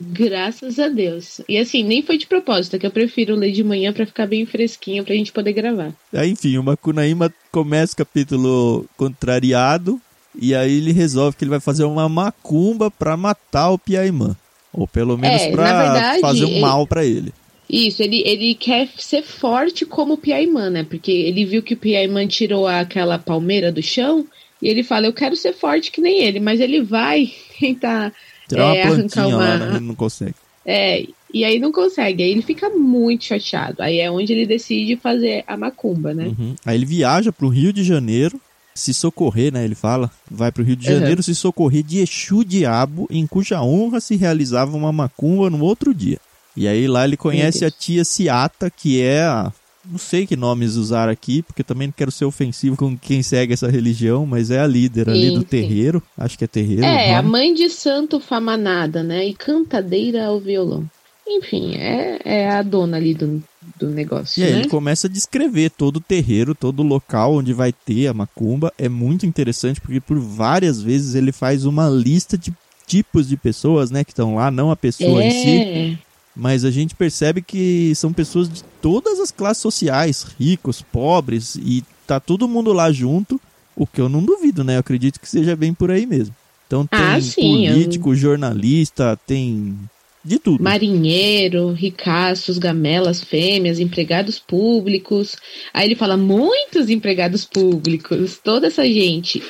Graças 0.00 0.78
a 0.78 0.88
Deus. 0.88 1.40
E 1.48 1.58
assim, 1.58 1.82
nem 1.82 2.02
foi 2.02 2.16
de 2.16 2.26
propósito, 2.26 2.76
é 2.76 2.78
que 2.78 2.86
eu 2.86 2.90
prefiro 2.90 3.34
ler 3.34 3.52
de 3.52 3.62
manhã 3.62 3.92
para 3.92 4.06
ficar 4.06 4.26
bem 4.26 4.46
fresquinho 4.46 5.04
pra 5.04 5.14
gente 5.14 5.32
poder 5.32 5.52
gravar. 5.52 5.92
Aí, 6.12 6.30
enfim, 6.30 6.56
o 6.56 6.62
Macunaíma 6.62 7.32
começa 7.52 7.92
o 7.92 7.96
capítulo 7.96 8.86
contrariado, 8.96 10.00
e 10.40 10.54
aí 10.54 10.78
ele 10.78 10.92
resolve 10.92 11.36
que 11.36 11.44
ele 11.44 11.50
vai 11.50 11.60
fazer 11.60 11.84
uma 11.84 12.08
macumba 12.08 12.90
pra 12.90 13.16
matar 13.16 13.70
o 13.70 13.78
Piaimã. 13.78 14.36
Ou 14.72 14.86
pelo 14.86 15.18
menos 15.18 15.42
é, 15.42 15.50
pra 15.50 15.82
verdade, 15.82 16.20
fazer 16.20 16.44
um 16.44 16.60
mal 16.60 16.86
para 16.86 17.04
ele. 17.04 17.32
Isso, 17.68 18.02
ele, 18.02 18.22
ele 18.26 18.54
quer 18.54 18.88
ser 18.96 19.22
forte 19.22 19.84
como 19.84 20.14
o 20.14 20.18
Piaimã, 20.18 20.70
né? 20.70 20.84
Porque 20.84 21.10
ele 21.10 21.44
viu 21.44 21.62
que 21.62 21.74
o 21.74 21.76
Piaimã 21.76 22.26
tirou 22.26 22.66
aquela 22.66 23.18
palmeira 23.18 23.70
do 23.70 23.82
chão 23.82 24.26
e 24.62 24.68
ele 24.68 24.82
fala, 24.82 25.06
eu 25.06 25.12
quero 25.12 25.36
ser 25.36 25.54
forte 25.54 25.90
que 25.90 26.00
nem 26.00 26.22
ele, 26.22 26.40
mas 26.40 26.60
ele 26.60 26.82
vai 26.82 27.32
tentar 27.58 28.12
Tirar 28.48 28.76
é, 28.76 28.84
uma 28.84 28.94
arrancar 28.94 29.28
uma... 29.28 29.36
Lá, 29.36 29.58
né? 29.58 29.76
Ele 29.76 29.86
não 29.86 29.94
consegue. 29.94 30.34
É, 30.66 31.06
e 31.32 31.44
aí 31.44 31.58
não 31.58 31.72
consegue, 31.72 32.22
aí 32.22 32.30
ele 32.30 32.42
fica 32.42 32.68
muito 32.68 33.24
chateado. 33.24 33.82
Aí 33.82 33.98
é 33.98 34.10
onde 34.10 34.32
ele 34.32 34.46
decide 34.46 34.96
fazer 34.96 35.44
a 35.46 35.56
macumba, 35.56 36.12
né? 36.12 36.26
Uhum. 36.26 36.54
Aí 36.66 36.76
ele 36.76 36.84
viaja 36.84 37.32
pro 37.32 37.48
Rio 37.48 37.72
de 37.72 37.84
Janeiro, 37.84 38.40
se 38.74 38.92
socorrer, 38.92 39.52
né? 39.52 39.64
Ele 39.64 39.74
fala, 39.74 40.10
vai 40.30 40.50
pro 40.50 40.64
Rio 40.64 40.76
de 40.76 40.86
Janeiro 40.86 41.18
uhum. 41.18 41.22
se 41.22 41.34
socorrer 41.34 41.82
de 41.82 42.00
Exu 42.00 42.44
Diabo, 42.44 43.06
em 43.10 43.26
cuja 43.26 43.62
honra 43.62 44.00
se 44.00 44.16
realizava 44.16 44.76
uma 44.76 44.92
macumba 44.92 45.48
no 45.48 45.62
outro 45.62 45.94
dia. 45.94 46.18
E 46.56 46.66
aí 46.66 46.88
lá 46.88 47.04
ele 47.04 47.16
conhece 47.16 47.64
a 47.64 47.70
tia 47.70 48.04
Ciata, 48.04 48.68
que 48.70 49.00
é 49.00 49.22
a 49.22 49.52
não 49.88 49.98
sei 49.98 50.26
que 50.26 50.36
nomes 50.36 50.76
usar 50.76 51.08
aqui, 51.08 51.42
porque 51.42 51.64
também 51.64 51.88
não 51.88 51.94
quero 51.96 52.10
ser 52.10 52.24
ofensivo 52.24 52.76
com 52.76 52.96
quem 52.96 53.22
segue 53.22 53.52
essa 53.52 53.68
religião, 53.68 54.26
mas 54.26 54.50
é 54.50 54.60
a 54.60 54.66
líder 54.66 55.06
sim, 55.06 55.12
ali 55.12 55.30
do 55.30 55.40
sim. 55.40 55.46
terreiro. 55.46 56.02
Acho 56.16 56.36
que 56.36 56.44
é 56.44 56.48
terreiro. 56.48 56.84
É, 56.84 57.14
a 57.14 57.22
mãe 57.22 57.54
de 57.54 57.68
santo 57.70 58.20
famanada, 58.20 59.02
né? 59.02 59.26
E 59.26 59.34
cantadeira 59.34 60.26
ao 60.26 60.38
violão. 60.38 60.84
Enfim, 61.26 61.74
é, 61.76 62.18
é 62.24 62.50
a 62.50 62.62
dona 62.62 62.96
ali 62.96 63.14
do, 63.14 63.42
do 63.78 63.88
negócio. 63.88 64.40
E 64.40 64.44
aí 64.44 64.52
né? 64.52 64.58
ele 64.60 64.68
começa 64.68 65.06
a 65.06 65.10
descrever 65.10 65.70
todo 65.70 65.96
o 65.96 66.00
terreiro, 66.00 66.54
todo 66.54 66.80
o 66.80 66.86
local 66.86 67.36
onde 67.36 67.52
vai 67.52 67.72
ter 67.72 68.08
a 68.08 68.14
macumba. 68.14 68.72
É 68.76 68.88
muito 68.88 69.24
interessante 69.24 69.80
porque 69.80 70.00
por 70.00 70.18
várias 70.18 70.82
vezes 70.82 71.14
ele 71.14 71.30
faz 71.30 71.64
uma 71.64 71.88
lista 71.88 72.36
de 72.36 72.52
tipos 72.86 73.28
de 73.28 73.36
pessoas, 73.36 73.90
né, 73.92 74.02
que 74.02 74.10
estão 74.10 74.34
lá, 74.34 74.50
não 74.50 74.72
a 74.72 74.76
pessoa 74.76 75.22
é. 75.22 75.28
em 75.28 75.30
si 75.30 75.98
mas 76.34 76.64
a 76.64 76.70
gente 76.70 76.94
percebe 76.94 77.42
que 77.42 77.94
são 77.94 78.12
pessoas 78.12 78.48
de 78.48 78.62
todas 78.80 79.18
as 79.20 79.30
classes 79.30 79.62
sociais, 79.62 80.26
ricos, 80.38 80.82
pobres, 80.82 81.56
e 81.56 81.84
tá 82.06 82.18
todo 82.20 82.48
mundo 82.48 82.72
lá 82.72 82.90
junto, 82.92 83.40
o 83.76 83.86
que 83.86 84.00
eu 84.00 84.08
não 84.08 84.22
duvido, 84.22 84.62
né? 84.64 84.76
Eu 84.76 84.80
acredito 84.80 85.20
que 85.20 85.28
seja 85.28 85.56
bem 85.56 85.74
por 85.74 85.90
aí 85.90 86.06
mesmo. 86.06 86.34
Então 86.66 86.86
tem 86.86 87.00
ah, 87.00 87.20
sim, 87.20 87.66
político, 87.66 88.10
eu... 88.10 88.14
jornalista, 88.14 89.18
tem 89.26 89.76
de 90.24 90.38
tudo. 90.38 90.62
Marinheiro, 90.62 91.72
ricaços, 91.72 92.58
gamelas, 92.58 93.22
fêmeas, 93.22 93.80
empregados 93.80 94.38
públicos. 94.38 95.36
Aí 95.72 95.86
ele 95.88 95.96
fala 95.96 96.16
muitos 96.16 96.90
empregados 96.90 97.44
públicos, 97.44 98.38
toda 98.42 98.66
essa 98.66 98.84
gente. 98.84 99.42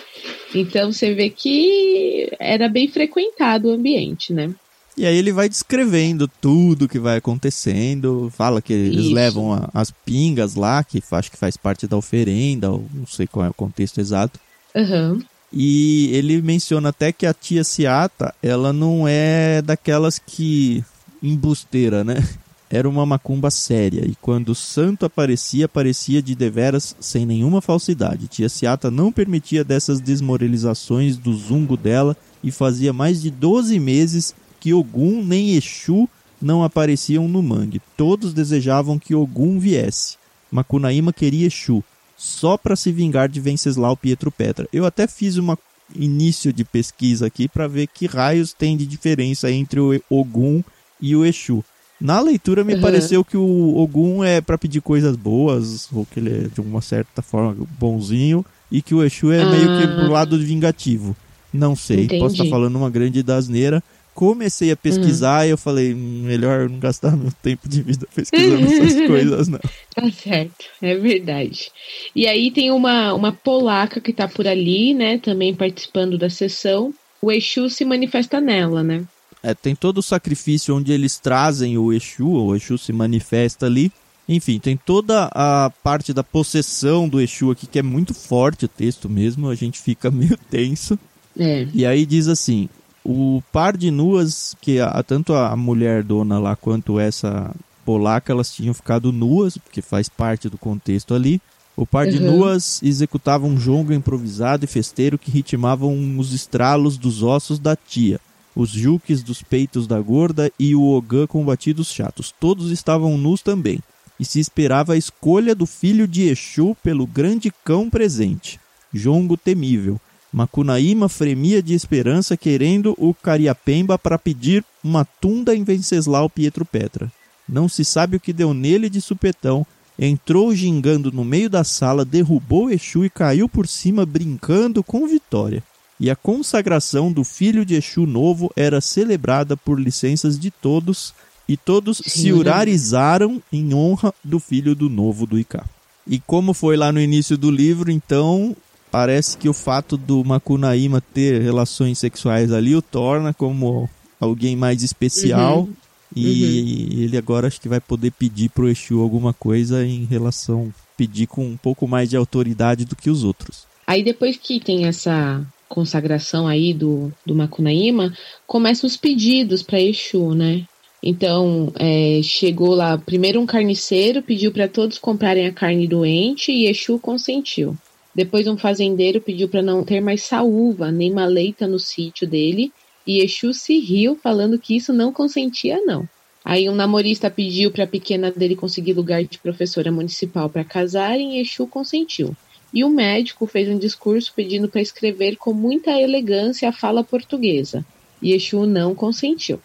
Então 0.55 0.93
você 0.93 1.13
vê 1.13 1.29
que 1.29 2.31
era 2.39 2.69
bem 2.69 2.89
frequentado 2.89 3.69
o 3.69 3.73
ambiente, 3.73 4.33
né? 4.33 4.55
E 5.01 5.07
aí 5.07 5.17
ele 5.17 5.33
vai 5.33 5.49
descrevendo 5.49 6.29
tudo 6.29 6.87
que 6.87 6.99
vai 6.99 7.17
acontecendo, 7.17 8.31
fala 8.37 8.61
que 8.61 8.71
eles 8.71 9.07
Isso. 9.07 9.15
levam 9.15 9.55
a, 9.55 9.71
as 9.73 9.91
pingas 9.91 10.55
lá, 10.55 10.85
que 10.85 11.03
acho 11.11 11.31
que 11.31 11.39
faz 11.39 11.57
parte 11.57 11.87
da 11.87 11.97
oferenda, 11.97 12.71
ou 12.71 12.85
não 12.93 13.07
sei 13.07 13.27
qual 13.27 13.47
é 13.47 13.49
o 13.49 13.55
contexto 13.55 13.99
exato. 13.99 14.39
Uhum. 14.75 15.23
E 15.51 16.11
ele 16.15 16.43
menciona 16.43 16.91
até 16.91 17.13
que 17.13 17.25
a 17.25 17.33
tia 17.33 17.65
Ciata, 17.65 18.35
ela 18.43 18.75
não 18.75 19.09
é 19.09 19.63
daquelas 19.63 20.19
que 20.19 20.85
embusteira, 21.23 22.05
né? 22.05 22.23
Era 22.69 22.87
uma 22.87 23.07
macumba 23.07 23.51
séria, 23.51 24.05
e 24.07 24.15
quando 24.21 24.51
o 24.51 24.55
santo 24.55 25.07
aparecia, 25.07 25.65
aparecia 25.65 26.21
de 26.21 26.35
deveras 26.35 26.95
sem 27.01 27.25
nenhuma 27.25 27.63
falsidade. 27.63 28.29
Tia 28.29 28.51
Ciata 28.51 28.91
não 28.91 29.11
permitia 29.11 29.65
dessas 29.65 29.99
desmoralizações 29.99 31.17
do 31.17 31.35
zungo 31.35 31.75
dela 31.75 32.15
e 32.45 32.51
fazia 32.51 32.93
mais 32.93 33.23
de 33.23 33.31
12 33.31 33.81
meses 33.81 34.35
que 34.61 34.75
Ogum 34.75 35.25
nem 35.25 35.57
Exu 35.57 36.09
não 36.41 36.63
apareciam 36.63 37.27
no 37.27 37.43
mangue. 37.43 37.81
Todos 37.97 38.33
desejavam 38.33 38.99
que 38.99 39.15
Ogum 39.15 39.59
viesse. 39.59 40.17
Macunaíma 40.51 41.13
queria 41.13 41.47
Exu, 41.47 41.83
só 42.17 42.57
para 42.57 42.77
se 42.77 42.93
vingar 42.93 43.29
de 43.29 43.41
Venceslau 43.41 43.97
Pietro 43.97 44.31
Petra. 44.31 44.69
Eu 44.73 44.85
até 44.85 45.07
fiz 45.07 45.39
um 45.39 45.57
início 45.95 46.53
de 46.53 46.65
pesquisa 46.65 47.27
aqui 47.27 47.49
para 47.49 47.67
ver 47.67 47.87
que 47.87 48.07
raios 48.07 48.53
tem 48.53 48.77
de 48.77 48.87
diferença 48.87 49.51
entre 49.51 49.81
o 49.81 50.01
Ogum 50.09 50.63
e 51.01 51.17
o 51.17 51.25
Exu. 51.25 51.65
Na 52.01 52.19
leitura 52.21 52.65
me 52.65 52.75
uhum. 52.75 52.81
pareceu 52.81 53.25
que 53.25 53.37
o 53.37 53.77
Ogum 53.77 54.25
é 54.25 54.41
para 54.41 54.57
pedir 54.57 54.81
coisas 54.81 55.17
boas, 55.17 55.89
ou 55.93 56.07
que 56.07 56.19
ele 56.19 56.31
é 56.31 56.49
de 56.49 56.61
uma 56.61 56.81
certa 56.81 57.21
forma 57.21 57.55
bonzinho, 57.79 58.45
e 58.73 58.81
que 58.81 58.95
o 58.95 59.05
Exu 59.05 59.31
é 59.33 59.43
ah. 59.43 59.51
meio 59.51 59.79
que 59.79 59.87
pro 59.87 60.11
lado 60.11 60.39
vingativo. 60.39 61.15
Não 61.53 61.75
sei, 61.75 62.05
Entendi. 62.05 62.21
posso 62.21 62.35
estar 62.35 62.45
tá 62.45 62.51
falando 62.51 62.77
uma 62.77 62.89
grande 62.89 63.23
dasneira, 63.23 63.83
comecei 64.21 64.71
a 64.71 64.77
pesquisar 64.77 65.41
uhum. 65.41 65.47
e 65.47 65.51
eu 65.51 65.57
falei, 65.57 65.95
hum, 65.95 66.25
melhor 66.27 66.69
não 66.69 66.79
gastar 66.79 67.17
meu 67.17 67.33
tempo 67.43 67.67
de 67.67 67.81
vida 67.81 68.07
pesquisando 68.15 68.67
essas 68.67 68.95
coisas, 69.09 69.49
não. 69.49 69.59
Tá 69.95 70.11
certo, 70.11 70.67
é 70.83 70.95
verdade. 70.95 71.73
E 72.15 72.27
aí 72.27 72.51
tem 72.51 72.71
uma, 72.71 73.15
uma 73.15 73.33
polaca 73.33 73.99
que 73.99 74.13
tá 74.13 74.29
por 74.29 74.47
ali, 74.47 74.93
né, 74.93 75.17
também 75.17 75.55
participando 75.55 76.19
da 76.19 76.29
sessão. 76.29 76.93
O 77.23 77.33
Exu 77.33 77.71
se 77.71 77.83
manifesta 77.83 78.43
nela, 78.43 78.83
né? 78.83 79.07
É, 79.43 79.55
tem 79.55 79.75
todo 79.75 79.99
o 79.99 80.03
sacrifício 80.03 80.77
onde 80.77 80.93
eles 80.93 81.19
trazem 81.19 81.79
o 81.79 81.91
Exu, 81.91 82.29
o 82.29 82.55
Exu 82.55 82.77
se 82.77 82.93
manifesta 82.93 83.65
ali. 83.65 83.91
Enfim, 84.29 84.59
tem 84.59 84.77
toda 84.77 85.31
a 85.33 85.73
parte 85.83 86.13
da 86.13 86.23
possessão 86.23 87.09
do 87.09 87.23
Exu 87.23 87.51
aqui, 87.51 87.67
que 87.67 87.79
é 87.79 87.83
muito 87.83 88.13
forte 88.13 88.67
o 88.67 88.69
texto 88.69 89.09
mesmo, 89.09 89.49
a 89.49 89.55
gente 89.55 89.81
fica 89.81 90.11
meio 90.13 90.37
tenso. 90.51 90.99
É. 91.39 91.67
E 91.73 91.87
aí 91.87 92.05
diz 92.05 92.29
assim: 92.29 92.69
o 93.05 93.43
par 93.53 93.77
de 93.77 93.91
nuas 93.91 94.55
que 94.61 94.81
a, 94.81 95.03
tanto 95.03 95.33
a 95.33 95.57
mulher 95.57 96.03
dona 96.03 96.39
lá 96.39 96.55
quanto 96.55 97.01
essa 97.01 97.55
polaca 97.85 98.33
elas 98.33 98.53
tinham 98.53 98.75
ficado 98.75 99.13
nuas, 99.13 99.57
porque 99.57 99.83
faz 99.83 100.09
parte 100.09 100.49
do 100.49 100.59
contexto 100.59 101.15
ali. 101.15 101.41
O 101.77 101.87
par 101.87 102.07
uhum. 102.07 102.13
de 102.13 102.21
nuas 102.21 102.83
executava 102.83 103.47
um 103.47 103.57
jongo 103.57 103.93
improvisado 103.93 104.65
e 104.65 104.69
festeiro 104.69 105.19
que 105.19 105.31
ritmavam 105.31 106.19
os 106.19 106.33
estralos 106.33 106.99
dos 106.99 107.23
ossos 107.23 107.59
da 107.59 107.75
tia, 107.75 108.21
os 108.55 108.71
juques 108.71 109.23
dos 109.23 109.43
peitos 109.43 109.87
da 109.87 109.99
gorda 109.99 110.53
e 110.59 110.75
o 110.75 110.83
ogã 110.83 111.27
com 111.27 111.45
batidos 111.45 111.91
chatos. 111.91 112.35
Todos 112.39 112.71
estavam 112.71 113.17
nus 113.17 113.41
também, 113.41 113.81
e 114.19 114.25
se 114.25 114.39
esperava 114.39 114.93
a 114.93 114.97
escolha 114.99 115.55
do 115.55 115.65
filho 115.65 116.07
de 116.07 116.29
Exu 116.29 116.77
pelo 116.83 117.07
grande 117.07 117.51
cão 117.65 117.89
presente, 117.89 118.61
jongo 118.93 119.37
temível, 119.37 119.99
Macunaíma 120.33 121.09
fremia 121.09 121.63
de 121.63 121.75
esperança 121.75 122.37
querendo 122.37 122.95
o 122.99 123.13
Cariapemba 123.13 123.99
para 123.99 124.19
pedir 124.19 124.65
uma 124.83 125.05
tunda 125.05 125.55
em 125.55 125.65
Venceslau 125.65 126.31
Pietro 126.31 126.65
Petra. 126.65 127.11
Não 127.49 127.69
se 127.69 127.85
sabe 127.85 128.17
o 128.17 128.21
que 128.21 128.33
deu 128.33 128.55
nele 128.55 128.89
de 128.89 129.01
supetão. 129.01 129.67
Entrou 129.99 130.55
gingando 130.55 131.11
no 131.11 131.25
meio 131.25 131.51
da 131.51 131.65
sala, 131.65 132.05
derrubou 132.05 132.71
Exu 132.71 133.05
e 133.05 133.11
caiu 133.11 133.49
por 133.49 133.67
cima 133.67 134.07
brincando 134.07 134.83
com 134.85 135.07
vitória. 135.07 135.63
E 135.99 136.09
a 136.09 136.17
consagração 136.17 137.13
do 137.13 137.25
filho 137.25 137.65
de 137.65 137.75
Exu 137.75 138.07
novo 138.07 138.51
era 138.57 138.81
celebrada 138.81 139.57
por 139.57 139.79
licenças 139.79 140.39
de 140.39 140.51
todos, 140.51 141.13
e 141.47 141.57
todos 141.57 141.99
Sim. 141.99 142.09
se 142.09 142.33
urarizaram 142.33 143.43
em 143.53 143.75
honra 143.75 144.15
do 144.23 144.39
filho 144.39 144.75
do 144.75 144.89
novo 144.89 145.27
do 145.27 145.39
Icá. 145.39 145.67
E 146.07 146.21
como 146.21 146.55
foi 146.55 146.77
lá 146.77 146.91
no 146.91 147.01
início 147.01 147.37
do 147.37 147.51
livro, 147.51 147.91
então 147.91 148.57
parece 148.91 149.37
que 149.37 149.49
o 149.49 149.55
fato 149.55 149.97
do 149.97 150.25
Makunaíma 150.25 151.01
ter 151.01 151.41
relações 151.41 151.99
sexuais 151.99 152.53
ali 152.53 152.75
o 152.75 152.83
torna 152.83 153.33
como 153.33 153.89
alguém 154.21 154.57
mais 154.57 154.83
especial. 154.83 155.61
Uhum. 155.61 155.73
E 156.15 156.91
uhum. 156.97 157.03
ele 157.05 157.17
agora 157.17 157.47
acho 157.47 157.61
que 157.61 157.69
vai 157.69 157.81
poder 157.81 158.11
pedir 158.11 158.51
pro 158.51 158.69
Exu 158.69 159.01
alguma 159.01 159.33
coisa 159.33 159.87
em 159.87 160.05
relação. 160.05 160.73
pedir 160.97 161.27
com 161.27 161.47
um 161.47 161.57
pouco 161.57 161.87
mais 161.87 162.11
de 162.11 162.17
autoridade 162.17 162.85
do 162.85 162.97
que 162.97 163.09
os 163.09 163.25
outros. 163.25 163.65
Aí 163.87 164.03
depois 164.03 164.37
que 164.37 164.61
tem 164.61 164.87
essa 164.87 165.45
consagração 165.69 166.47
aí 166.47 166.75
do, 166.75 167.13
do 167.25 167.35
Macunaíma, 167.35 168.13
começam 168.47 168.87
os 168.87 168.97
pedidos 168.97 169.63
para 169.63 169.81
Exu, 169.81 170.35
né? 170.35 170.67
Então, 171.03 171.73
é, 171.79 172.21
chegou 172.23 172.75
lá, 172.75 172.99
primeiro 172.99 173.41
um 173.41 173.47
carniceiro 173.47 174.21
pediu 174.21 174.53
para 174.53 174.69
todos 174.69 174.99
comprarem 174.99 175.47
a 175.47 175.53
carne 175.53 175.87
doente 175.87 176.53
e 176.53 176.67
Exu 176.67 176.99
consentiu. 176.99 177.77
Depois 178.21 178.47
um 178.47 178.59
fazendeiro 178.59 179.19
pediu 179.19 179.49
para 179.49 179.63
não 179.63 179.83
ter 179.83 179.99
mais 179.99 180.25
saúva 180.25 180.93
nem 180.93 181.11
maleita 181.11 181.67
no 181.67 181.79
sítio 181.79 182.29
dele 182.29 182.71
e 183.07 183.21
Exu 183.21 183.55
se 183.55 183.79
riu 183.79 184.15
falando 184.15 184.59
que 184.59 184.77
isso 184.77 184.93
não 184.93 185.11
consentia 185.11 185.81
não. 185.87 186.07
Aí 186.45 186.69
um 186.69 186.75
namorista 186.75 187.31
pediu 187.31 187.71
para 187.71 187.85
a 187.85 187.87
pequena 187.87 188.31
dele 188.31 188.55
conseguir 188.55 188.93
lugar 188.93 189.25
de 189.25 189.39
professora 189.39 189.91
municipal 189.91 190.51
para 190.51 190.63
casarem 190.63 191.39
e 191.39 191.41
Exu 191.41 191.67
consentiu. 191.67 192.37
E 192.75 192.85
o 192.85 192.91
médico 192.91 193.47
fez 193.47 193.71
um 193.71 193.79
discurso 193.79 194.35
pedindo 194.37 194.69
para 194.69 194.83
escrever 194.83 195.37
com 195.37 195.55
muita 195.55 195.99
elegância 195.99 196.69
a 196.69 196.73
fala 196.73 197.03
portuguesa. 197.03 197.83
E 198.21 198.35
Exu 198.35 198.67
não 198.67 198.95
consentiu. 198.95 199.59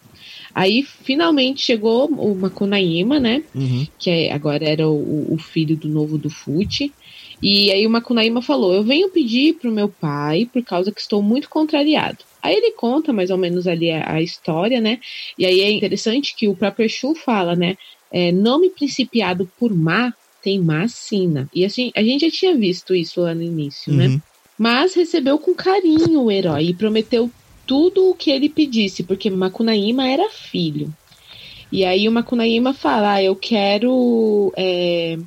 Aí 0.56 0.84
finalmente 0.84 1.62
chegou 1.62 2.08
o 2.08 2.34
Macunaíma, 2.34 3.20
né? 3.20 3.44
Uhum. 3.54 3.86
Que 4.00 4.10
é, 4.10 4.32
agora 4.32 4.64
era 4.64 4.88
o, 4.88 5.34
o, 5.34 5.38
filho 5.38 5.76
do 5.76 5.90
novo 5.90 6.18
do 6.18 6.30
Fute. 6.30 6.94
E 7.42 7.72
aí 7.72 7.86
o 7.86 7.90
Macunaíma 7.90 8.42
falou: 8.42 8.74
Eu 8.74 8.84
venho 8.84 9.10
pedir 9.10 9.56
pro 9.56 9.72
meu 9.72 9.90
pai 9.90 10.50
por 10.52 10.64
causa 10.64 10.92
que 10.92 11.02
estou 11.02 11.22
muito 11.22 11.50
contrariado. 11.50 12.20
Aí 12.42 12.56
ele 12.56 12.72
conta 12.72 13.12
mais 13.12 13.30
ou 13.30 13.38
menos 13.38 13.68
ali 13.68 13.92
a, 13.92 14.14
a 14.14 14.22
história, 14.22 14.80
né? 14.80 15.00
E 15.38 15.46
aí 15.46 15.62
é 15.62 15.72
interessante 15.72 16.36
que 16.36 16.48
o 16.48 16.56
próprio 16.56 16.86
Exu 16.86 17.16
fala, 17.16 17.56
né? 17.56 17.78
É, 18.12 18.32
nome 18.32 18.70
principiado 18.70 19.50
por 19.60 19.74
má 19.74 20.14
tem 20.42 20.60
má 20.60 20.88
sina. 20.88 21.50
E 21.54 21.66
assim, 21.66 21.92
a 21.96 22.04
gente 22.04 22.26
já 22.26 22.32
tinha 22.32 22.56
visto 22.56 22.94
isso 22.94 23.22
lá 23.22 23.34
no 23.34 23.42
início, 23.42 23.92
né? 23.92 24.08
Uhum. 24.08 24.14
né? 24.14 24.22
Mas 24.58 24.94
recebeu 24.94 25.38
com 25.38 25.54
carinho 25.54 26.22
o 26.22 26.32
herói 26.32 26.68
e 26.68 26.74
prometeu 26.74 27.30
tudo 27.66 28.10
o 28.10 28.16
que 28.16 28.32
ele 28.32 28.48
pedisse, 28.48 29.04
porque 29.04 29.30
Macunaíma 29.30 30.08
era 30.08 30.30
filho. 30.30 30.94
E 31.72 31.84
aí 31.84 32.08
o 32.08 32.12
Macunaíma 32.12 32.74
fala: 32.74 33.14
ah, 33.14 33.24
Eu 33.24 33.36
quero. 33.36 34.54
É... 34.56 35.18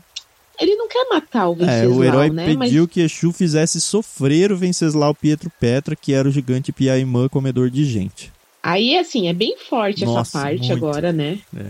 Ele 0.60 0.74
não 0.74 0.88
quer 0.88 1.06
matar 1.10 1.48
o 1.48 1.54
Venceslau, 1.54 1.82
É, 1.82 1.86
o 1.86 2.04
herói 2.04 2.30
né? 2.30 2.46
pediu 2.46 2.82
Mas... 2.84 2.90
que 2.90 3.00
Exu 3.00 3.32
fizesse 3.32 3.80
sofrer 3.80 4.50
o 4.52 4.56
Venceslau 4.56 5.14
Pietro 5.14 5.50
Petra, 5.60 5.94
que 5.94 6.12
era 6.12 6.28
o 6.28 6.30
gigante 6.30 6.72
Piaimã 6.72 7.28
comedor 7.28 7.70
de 7.70 7.84
gente. 7.84 8.32
Aí, 8.62 8.98
assim, 8.98 9.28
é 9.28 9.32
bem 9.32 9.56
forte 9.56 10.04
Nossa, 10.04 10.20
essa 10.20 10.40
parte 10.40 10.68
muito. 10.68 10.72
agora, 10.72 11.12
né? 11.12 11.38
É. 11.56 11.66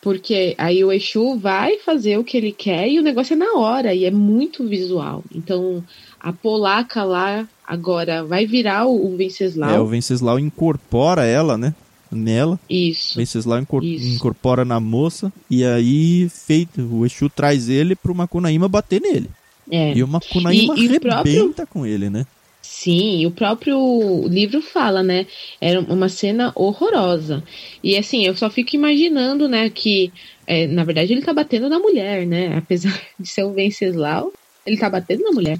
Porque 0.00 0.54
aí 0.56 0.84
o 0.84 0.92
Exu 0.92 1.36
vai 1.36 1.78
fazer 1.78 2.18
o 2.18 2.24
que 2.24 2.36
ele 2.36 2.52
quer 2.52 2.88
e 2.88 3.00
o 3.00 3.02
negócio 3.02 3.34
é 3.34 3.36
na 3.36 3.54
hora 3.54 3.92
e 3.92 4.04
é 4.04 4.10
muito 4.10 4.66
visual. 4.66 5.24
Então, 5.34 5.82
a 6.20 6.32
polaca 6.32 7.02
lá 7.02 7.46
agora 7.66 8.24
vai 8.24 8.46
virar 8.46 8.86
o, 8.86 9.12
o 9.12 9.16
Venceslau. 9.16 9.70
É, 9.70 9.80
o 9.80 9.86
Venceslau 9.86 10.38
incorpora 10.38 11.24
ela, 11.24 11.58
né? 11.58 11.74
Nela. 12.10 12.58
Isso. 12.68 13.16
Venceslau 13.18 13.58
incor- 13.58 13.84
Isso. 13.84 14.06
incorpora 14.16 14.64
na 14.64 14.80
moça. 14.80 15.32
E 15.50 15.64
aí, 15.64 16.28
feito, 16.28 16.80
o 16.92 17.04
Exu 17.04 17.28
traz 17.28 17.68
ele 17.68 17.94
pro 17.94 18.14
Macunaíma 18.14 18.68
bater 18.68 19.00
nele. 19.00 19.28
É. 19.70 19.92
E 19.94 20.02
o 20.02 20.08
Macunaíma 20.08 20.74
E- 20.76 20.80
e 20.82 20.86
arrebenta 20.88 21.08
próprio- 21.22 21.66
com 21.70 21.84
ele, 21.86 22.08
né? 22.08 22.26
Sim, 22.62 23.24
o 23.26 23.30
próprio 23.30 24.26
livro 24.28 24.60
fala, 24.60 25.02
né? 25.02 25.26
Era 25.60 25.80
uma 25.80 26.08
cena 26.08 26.52
horrorosa. 26.54 27.42
E 27.82 27.96
assim, 27.96 28.24
eu 28.24 28.36
só 28.36 28.48
fico 28.50 28.76
imaginando, 28.76 29.48
né, 29.48 29.68
que 29.70 30.12
é, 30.46 30.66
na 30.66 30.84
verdade 30.84 31.12
ele 31.12 31.22
tá 31.22 31.32
batendo 31.32 31.68
na 31.68 31.78
mulher, 31.78 32.26
né? 32.26 32.56
Apesar 32.58 32.98
de 33.18 33.28
ser 33.28 33.44
o 33.44 33.52
Venceslau, 33.52 34.32
ele 34.66 34.76
tá 34.76 34.88
batendo 34.88 35.24
na 35.24 35.32
mulher. 35.32 35.58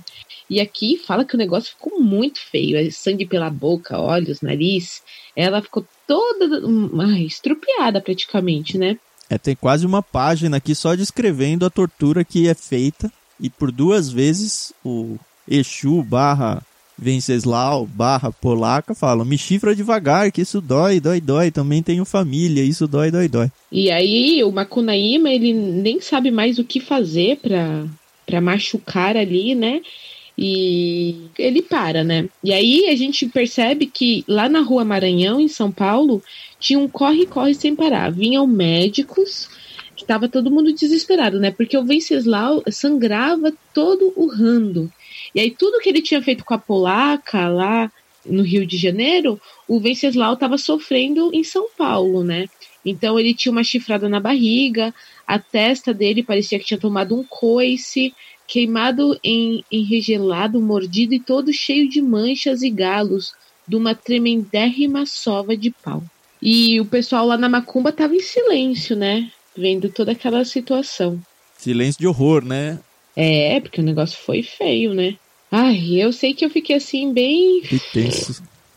E 0.50 0.60
aqui 0.60 0.96
fala 0.96 1.24
que 1.24 1.34
o 1.34 1.38
negócio 1.38 1.70
ficou 1.72 2.00
muito 2.00 2.40
feio. 2.40 2.76
É 2.78 2.90
sangue 2.90 3.26
pela 3.26 3.50
boca, 3.50 3.98
olhos, 3.98 4.40
nariz. 4.40 5.02
Ela 5.38 5.62
ficou 5.62 5.86
toda 6.04 6.66
hum, 6.66 7.00
ai, 7.00 7.22
estrupiada 7.22 8.00
praticamente, 8.00 8.76
né? 8.76 8.98
É, 9.30 9.38
tem 9.38 9.54
quase 9.54 9.86
uma 9.86 10.02
página 10.02 10.56
aqui 10.56 10.74
só 10.74 10.96
descrevendo 10.96 11.64
a 11.64 11.70
tortura 11.70 12.24
que 12.24 12.48
é 12.48 12.54
feita. 12.54 13.12
E 13.38 13.48
por 13.48 13.70
duas 13.70 14.10
vezes 14.10 14.72
o 14.84 15.16
Exu 15.48 16.02
barra 16.02 16.60
Venceslau 16.98 17.86
barra 17.86 18.32
Polaca 18.32 18.96
fala, 18.96 19.24
me 19.24 19.38
chifra 19.38 19.76
devagar, 19.76 20.32
que 20.32 20.40
isso 20.40 20.60
dói, 20.60 20.98
dói, 20.98 21.20
dói. 21.20 21.52
Também 21.52 21.84
tenho 21.84 22.04
família, 22.04 22.64
isso 22.64 22.88
dói, 22.88 23.12
dói, 23.12 23.28
dói. 23.28 23.48
E 23.70 23.92
aí 23.92 24.42
o 24.42 24.50
Macunaíma, 24.50 25.30
ele 25.30 25.52
nem 25.52 26.00
sabe 26.00 26.32
mais 26.32 26.58
o 26.58 26.64
que 26.64 26.80
fazer 26.80 27.36
pra, 27.36 27.84
pra 28.26 28.40
machucar 28.40 29.16
ali, 29.16 29.54
né? 29.54 29.82
E 30.40 31.30
ele 31.36 31.60
para, 31.60 32.04
né? 32.04 32.28
E 32.44 32.52
aí 32.52 32.86
a 32.88 32.94
gente 32.94 33.26
percebe 33.26 33.86
que 33.86 34.24
lá 34.28 34.48
na 34.48 34.60
rua 34.60 34.84
Maranhão, 34.84 35.40
em 35.40 35.48
São 35.48 35.72
Paulo, 35.72 36.22
tinha 36.60 36.78
um 36.78 36.86
corre-corre 36.86 37.54
sem 37.54 37.74
parar. 37.74 38.12
Vinham 38.12 38.46
médicos, 38.46 39.50
que 39.96 40.04
tava 40.04 40.28
todo 40.28 40.50
mundo 40.50 40.72
desesperado, 40.72 41.40
né? 41.40 41.50
Porque 41.50 41.76
o 41.76 41.84
Venceslau 41.84 42.62
sangrava 42.70 43.52
todo 43.74 44.12
o 44.14 44.28
rando. 44.28 44.88
E 45.34 45.40
aí 45.40 45.50
tudo 45.50 45.80
que 45.80 45.88
ele 45.88 46.00
tinha 46.00 46.22
feito 46.22 46.44
com 46.44 46.54
a 46.54 46.58
polaca 46.58 47.48
lá 47.48 47.90
no 48.24 48.44
Rio 48.44 48.64
de 48.64 48.76
Janeiro, 48.76 49.40
o 49.66 49.80
Venceslau 49.80 50.34
estava 50.34 50.56
sofrendo 50.56 51.30
em 51.34 51.42
São 51.42 51.66
Paulo, 51.76 52.22
né? 52.22 52.46
Então 52.84 53.18
ele 53.18 53.34
tinha 53.34 53.50
uma 53.50 53.64
chifrada 53.64 54.08
na 54.08 54.20
barriga, 54.20 54.94
a 55.26 55.38
testa 55.38 55.92
dele 55.92 56.22
parecia 56.22 56.60
que 56.60 56.64
tinha 56.64 56.78
tomado 56.78 57.18
um 57.18 57.24
coice, 57.24 58.14
queimado 58.48 59.16
em 59.22 59.62
enregelado, 59.70 60.58
mordido 60.58 61.12
e 61.12 61.20
todo 61.20 61.52
cheio 61.52 61.88
de 61.88 62.00
manchas 62.00 62.62
e 62.62 62.70
galos 62.70 63.34
de 63.66 63.76
uma 63.76 63.94
tremendérrima 63.94 65.04
sova 65.04 65.54
de 65.54 65.70
pau. 65.70 66.02
E 66.40 66.80
o 66.80 66.86
pessoal 66.86 67.26
lá 67.26 67.36
na 67.36 67.48
Macumba 67.48 67.92
tava 67.92 68.14
em 68.14 68.20
silêncio, 68.20 68.96
né? 68.96 69.30
Vendo 69.54 69.90
toda 69.90 70.12
aquela 70.12 70.44
situação. 70.44 71.20
Silêncio 71.58 72.00
de 72.00 72.06
horror, 72.06 72.42
né? 72.42 72.78
É, 73.14 73.60
porque 73.60 73.80
o 73.80 73.84
negócio 73.84 74.18
foi 74.24 74.42
feio, 74.42 74.94
né? 74.94 75.16
Ai, 75.50 75.96
eu 75.96 76.12
sei 76.12 76.32
que 76.32 76.44
eu 76.44 76.50
fiquei 76.50 76.76
assim, 76.76 77.12
bem. 77.12 77.62
E. 77.70 78.08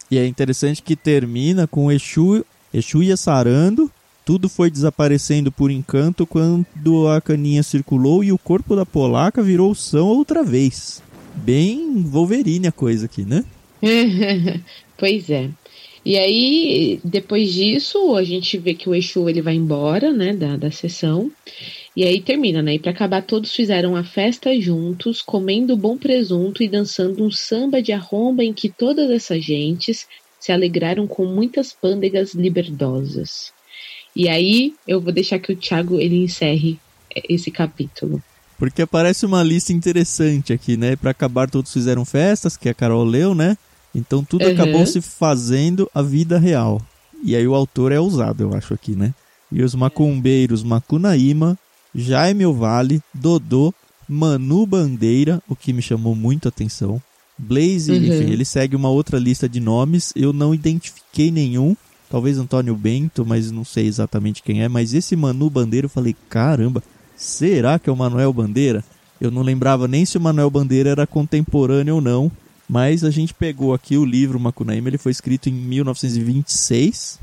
E 0.09 0.17
é 0.17 0.25
interessante 0.25 0.81
que 0.81 0.95
termina 0.95 1.65
com 1.65 1.85
o 1.85 1.91
Exu, 1.91 2.45
Exu 2.73 3.01
ia 3.01 3.15
sarando, 3.15 3.89
tudo 4.25 4.47
foi 4.47 4.69
desaparecendo 4.69 5.51
por 5.51 5.71
encanto 5.71 6.25
quando 6.25 7.07
a 7.07 7.19
caninha 7.19 7.63
circulou 7.63 8.23
e 8.23 8.31
o 8.31 8.37
corpo 8.37 8.75
da 8.75 8.85
polaca 8.85 9.41
virou 9.41 9.73
são 9.73 10.07
outra 10.07 10.43
vez. 10.43 11.01
Bem 11.35 12.03
Wolverine 12.03 12.67
a 12.67 12.71
coisa 12.71 13.05
aqui, 13.05 13.23
né? 13.23 13.43
pois 14.97 15.29
é. 15.29 15.49
E 16.03 16.17
aí, 16.17 16.99
depois 17.03 17.53
disso, 17.53 18.15
a 18.15 18.23
gente 18.23 18.57
vê 18.57 18.73
que 18.73 18.89
o 18.89 18.95
Exu 18.95 19.29
ele 19.29 19.41
vai 19.41 19.53
embora, 19.53 20.11
né, 20.11 20.33
da, 20.33 20.57
da 20.57 20.71
sessão. 20.71 21.31
E 21.95 22.03
aí 22.03 22.21
termina, 22.21 22.61
né? 22.61 22.75
E 22.75 22.79
para 22.79 22.91
acabar, 22.91 23.21
todos 23.21 23.53
fizeram 23.53 23.95
a 23.95 24.03
festa 24.03 24.59
juntos, 24.59 25.21
comendo 25.21 25.77
bom 25.77 25.97
presunto 25.97 26.63
e 26.63 26.67
dançando 26.67 27.23
um 27.23 27.29
samba 27.29 27.81
de 27.81 27.91
arromba 27.91 28.43
em 28.43 28.53
que 28.53 28.69
todas 28.69 29.11
essas 29.11 29.43
gentes 29.43 30.07
se 30.39 30.51
alegraram 30.51 31.05
com 31.05 31.25
muitas 31.25 31.71
pândegas 31.71 32.33
liberdosas. 32.33 33.53
E 34.15 34.27
aí, 34.27 34.73
eu 34.87 34.99
vou 34.99 35.11
deixar 35.13 35.39
que 35.39 35.51
o 35.51 35.55
Thiago 35.55 35.99
ele 35.99 36.17
encerre 36.23 36.77
esse 37.29 37.49
capítulo. 37.51 38.21
Porque 38.57 38.81
aparece 38.81 39.25
uma 39.25 39.41
lista 39.41 39.73
interessante 39.73 40.53
aqui, 40.53 40.77
né? 40.77 40.95
Para 40.95 41.11
acabar, 41.11 41.49
todos 41.49 41.73
fizeram 41.73 42.05
festas, 42.05 42.55
que 42.55 42.69
a 42.69 42.73
Carol 42.73 43.03
leu, 43.03 43.33
né? 43.33 43.57
Então 43.95 44.23
tudo 44.23 44.45
Uhum. 44.45 44.53
acabou 44.53 44.85
se 44.85 45.01
fazendo 45.01 45.89
a 45.93 46.01
vida 46.01 46.37
real. 46.37 46.81
E 47.23 47.35
aí 47.35 47.47
o 47.47 47.55
autor 47.55 47.91
é 47.91 47.99
ousado, 47.99 48.43
eu 48.43 48.53
acho 48.55 48.73
aqui, 48.73 48.95
né? 48.95 49.13
E 49.51 49.61
os 49.63 49.75
macumbeiros 49.75 50.63
Macunaíma, 50.63 51.57
Jaime 51.93 52.45
Ovale, 52.45 53.01
Dodô, 53.13 53.73
Manu 54.07 54.65
Bandeira, 54.65 55.41
o 55.49 55.55
que 55.55 55.73
me 55.73 55.81
chamou 55.81 56.15
muito 56.15 56.47
a 56.47 56.49
atenção. 56.49 57.01
Blaze, 57.37 57.91
Uhum. 57.91 57.97
enfim, 58.05 58.31
ele 58.31 58.45
segue 58.45 58.75
uma 58.75 58.89
outra 58.89 59.17
lista 59.17 59.49
de 59.49 59.59
nomes. 59.59 60.13
Eu 60.15 60.31
não 60.31 60.53
identifiquei 60.53 61.31
nenhum. 61.31 61.75
Talvez 62.11 62.37
Antônio 62.37 62.75
Bento, 62.75 63.25
mas 63.25 63.49
não 63.49 63.63
sei 63.65 63.87
exatamente 63.87 64.43
quem 64.43 64.61
é. 64.61 64.67
Mas 64.67 64.93
esse 64.93 65.15
Manu 65.15 65.49
Bandeira, 65.49 65.85
eu 65.85 65.89
falei, 65.89 66.13
caramba, 66.29 66.83
será 67.15 67.79
que 67.79 67.89
é 67.89 67.93
o 67.93 67.95
Manuel 67.95 68.33
Bandeira? 68.33 68.83
Eu 69.19 69.31
não 69.31 69.41
lembrava 69.41 69.87
nem 69.87 70.03
se 70.05 70.17
o 70.17 70.21
Manuel 70.21 70.49
Bandeira 70.49 70.89
era 70.89 71.07
contemporâneo 71.07 71.95
ou 71.95 72.01
não. 72.01 72.29
Mas 72.67 73.03
a 73.05 73.09
gente 73.11 73.33
pegou 73.33 73.73
aqui 73.73 73.97
o 73.97 74.03
livro 74.05 74.39
Macunaíma, 74.39 74.87
ele 74.89 74.97
foi 74.97 75.11
escrito 75.11 75.49
em 75.49 75.53
1926. 75.53 77.19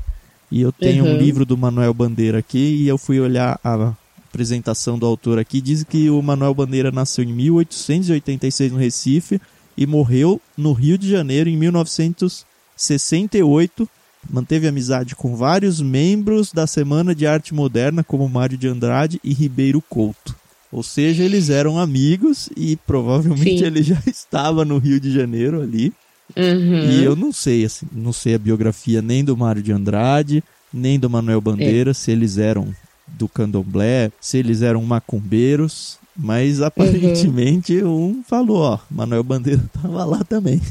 E 0.51 0.61
eu 0.61 0.71
tenho 0.71 1.05
um 1.05 1.11
Uhum. 1.11 1.17
livro 1.17 1.45
do 1.45 1.55
Manuel 1.57 1.93
Bandeira 1.93 2.39
aqui 2.39 2.57
e 2.81 2.87
eu 2.87 2.97
fui 2.97 3.19
olhar 3.19 3.59
a 3.63 3.93
apresentação 4.27 4.97
do 4.97 5.05
autor 5.05 5.37
aqui. 5.37 5.61
Diz 5.61 5.83
que 5.83 6.09
o 6.09 6.19
Manuel 6.21 6.53
Bandeira 6.55 6.91
nasceu 6.91 7.23
em 7.23 7.31
1886 7.33 8.71
no 8.71 8.77
Recife 8.79 9.39
e 9.77 9.85
morreu 9.85 10.41
no 10.57 10.73
Rio 10.73 10.97
de 10.97 11.07
Janeiro 11.09 11.47
em 11.49 11.57
1968. 11.57 13.87
Manteve 14.27 14.67
amizade 14.67 15.15
com 15.15 15.35
vários 15.35 15.81
membros 15.81 16.51
da 16.51 16.67
Semana 16.67 17.13
de 17.13 17.25
Arte 17.25 17.53
Moderna, 17.53 18.03
como 18.03 18.27
Mário 18.27 18.57
de 18.57 18.67
Andrade 18.67 19.19
e 19.23 19.33
Ribeiro 19.33 19.81
Couto. 19.81 20.35
Ou 20.71 20.83
seja, 20.83 21.23
eles 21.23 21.49
eram 21.49 21.79
amigos 21.79 22.49
e 22.55 22.75
provavelmente 22.75 23.59
Sim. 23.59 23.65
ele 23.65 23.81
já 23.81 24.01
estava 24.05 24.63
no 24.63 24.77
Rio 24.77 24.99
de 24.99 25.11
Janeiro 25.11 25.61
ali. 25.61 25.91
Uhum. 26.37 26.91
E 26.91 27.03
eu 27.03 27.15
não 27.15 27.31
sei, 27.31 27.65
assim, 27.65 27.87
não 27.91 28.13
sei 28.13 28.35
a 28.35 28.39
biografia 28.39 29.01
nem 29.01 29.23
do 29.23 29.35
Mário 29.35 29.63
de 29.63 29.71
Andrade, 29.71 30.43
nem 30.71 30.99
do 30.99 31.09
Manuel 31.09 31.41
Bandeira, 31.41 31.91
é. 31.91 31.93
se 31.93 32.11
eles 32.11 32.37
eram 32.37 32.73
do 33.07 33.27
candomblé, 33.27 34.11
se 34.21 34.37
eles 34.37 34.61
eram 34.61 34.83
macumbeiros, 34.83 35.97
mas 36.15 36.61
aparentemente 36.61 37.81
uhum. 37.81 38.19
um 38.19 38.23
falou, 38.23 38.59
ó, 38.59 38.79
Manuel 38.91 39.23
Bandeira 39.23 39.63
tava 39.73 40.05
lá 40.05 40.23
também. 40.23 40.61